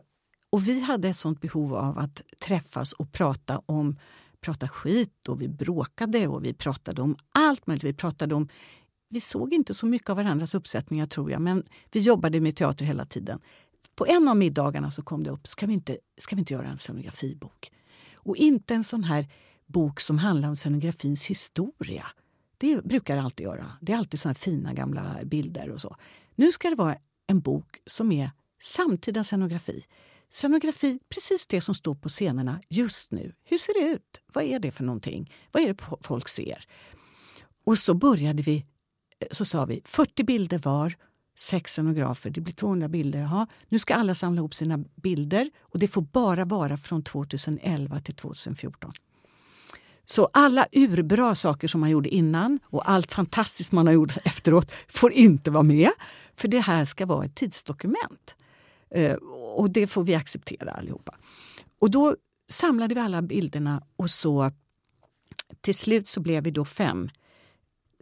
[0.50, 4.00] och vi hade ett sånt behov av att träffas och prata om
[4.42, 7.84] prata skit och vi bråkade och vi pratade om allt möjligt.
[7.84, 8.50] Vi pratade om
[9.12, 12.86] vi såg inte så mycket av varandras uppsättningar tror jag, men vi jobbade med teater
[12.86, 13.40] hela tiden.
[13.96, 16.68] På en av middagarna så kom det upp, ska vi inte, ska vi inte göra
[16.68, 17.72] en scenografibok?
[18.16, 19.28] Och inte en sån här
[19.66, 22.06] bok som handlar om scenografins historia.
[22.58, 23.72] Det brukar det alltid göra.
[23.82, 25.96] Det är alltid såna fina gamla bilder och så.
[26.36, 26.98] Nu ska det vara
[27.28, 28.32] en bok som är
[28.62, 29.86] samtida scenografi.
[30.32, 33.34] Scenografi, precis det som står på scenerna just nu.
[33.44, 34.22] Hur ser det ut?
[34.34, 35.34] Vad är det för någonting?
[35.52, 36.66] Vad är det folk ser?
[37.64, 38.66] Och så började vi,
[39.32, 40.96] så sa vi 40 bilder var,
[41.38, 43.24] sex scenografer, det blir 200 bilder.
[43.24, 48.00] Aha, nu ska alla samla ihop sina bilder och det får bara vara från 2011
[48.00, 48.92] till 2014.
[50.06, 54.72] Så alla urbra saker som man gjorde innan och allt fantastiskt man har gjort efteråt
[54.88, 55.90] får inte vara med.
[56.36, 58.36] För det här ska vara ett tidsdokument.
[58.90, 59.14] Eh,
[59.56, 61.16] och det får vi acceptera allihopa.
[61.80, 62.16] Och då
[62.50, 64.52] samlade vi alla bilderna och så
[65.62, 67.10] till slut så blev vi då fem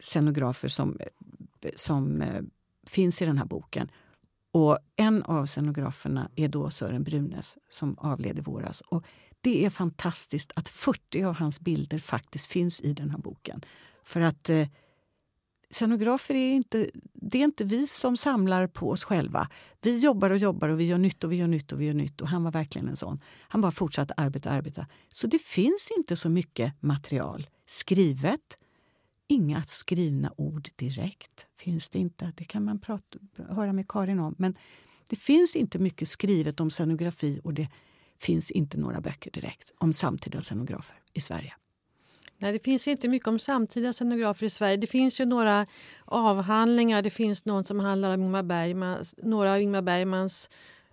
[0.02, 0.97] scenografer som,
[1.76, 2.41] som eh,
[2.88, 3.91] finns i den här boken.
[4.52, 8.82] Och en av scenograferna är då Sören Brunes som avled i våras.
[8.82, 9.06] Och
[9.41, 13.62] det är fantastiskt att 40 av hans bilder faktiskt finns i den här boken.
[14.04, 14.68] För att eh,
[15.72, 19.50] scenografer är inte, det är inte vi som samlar på oss själva.
[19.82, 21.93] Vi jobbar och jobbar och vi gör nytt och vi gör nytt och vi gör
[21.93, 22.22] nytt.
[22.22, 23.20] Och han var verkligen en sån.
[23.41, 24.88] Han bara fortsatte arbeta och arbeta.
[25.08, 28.58] Så det finns inte så mycket material skrivet.
[29.32, 32.34] Inga skrivna ord direkt finns det inte.
[32.36, 33.20] Det kan man prata,
[33.50, 34.36] höra med Karin om.
[34.38, 34.56] Men
[35.08, 37.68] det finns inte mycket skrivet om scenografi och det
[38.18, 41.54] finns inte några böcker direkt om samtida scenografer i Sverige.
[42.38, 44.78] Nej, det finns inte mycket om samtida scenografer i Sverige.
[44.78, 45.68] Det finns ju några
[46.06, 47.02] avhandlingar.
[47.02, 50.50] Det finns någon som handlar om Ingmar Bergman, några av Ingmar Bergmans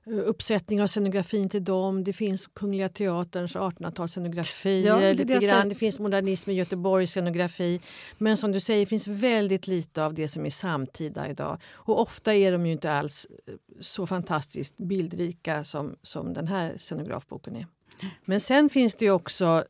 [0.07, 2.05] eh, uppsättningar av scenografin till dem.
[2.05, 4.87] Det finns Kungliga Teaterns 1800-talsscenografier.
[4.87, 5.69] Ja, det, lite grann.
[5.69, 7.81] det finns modernism i Göteborgs scenografi.
[8.19, 11.59] Men som du säger, finns väldigt lite av det som är samtida idag.
[11.73, 16.79] Och ofta är de ju inte alls eh, så fantastiskt bildrika som, som den här
[16.79, 17.67] scenografboken är.
[18.25, 19.65] Men sen finns det också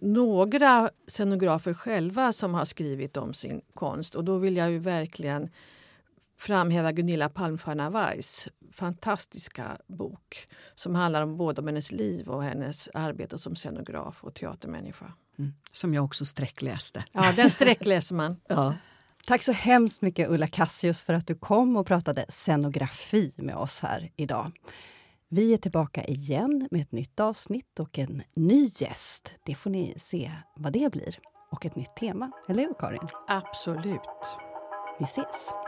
[0.00, 4.14] några scenografer själva som har skrivit om sin konst.
[4.14, 5.50] Och då vill jag ju verkligen
[6.38, 12.88] framhäva Gunilla Palmstierna Weiss fantastiska bok som handlar om både om hennes liv och hennes
[12.94, 15.12] arbete som scenograf och teatermänniska.
[15.38, 15.52] Mm.
[15.72, 17.04] Som jag också sträckläste.
[17.12, 18.36] Ja, den sträckläser man.
[18.48, 18.74] ja.
[19.26, 23.80] Tack så hemskt mycket Ulla Cassius för att du kom och pratade scenografi med oss
[23.80, 24.52] här idag.
[25.28, 29.32] Vi är tillbaka igen med ett nytt avsnitt och en ny gäst.
[29.42, 31.18] Det får ni se vad det blir.
[31.50, 33.08] Och ett nytt tema, eller hur Karin?
[33.28, 34.36] Absolut.
[34.98, 35.67] Vi ses!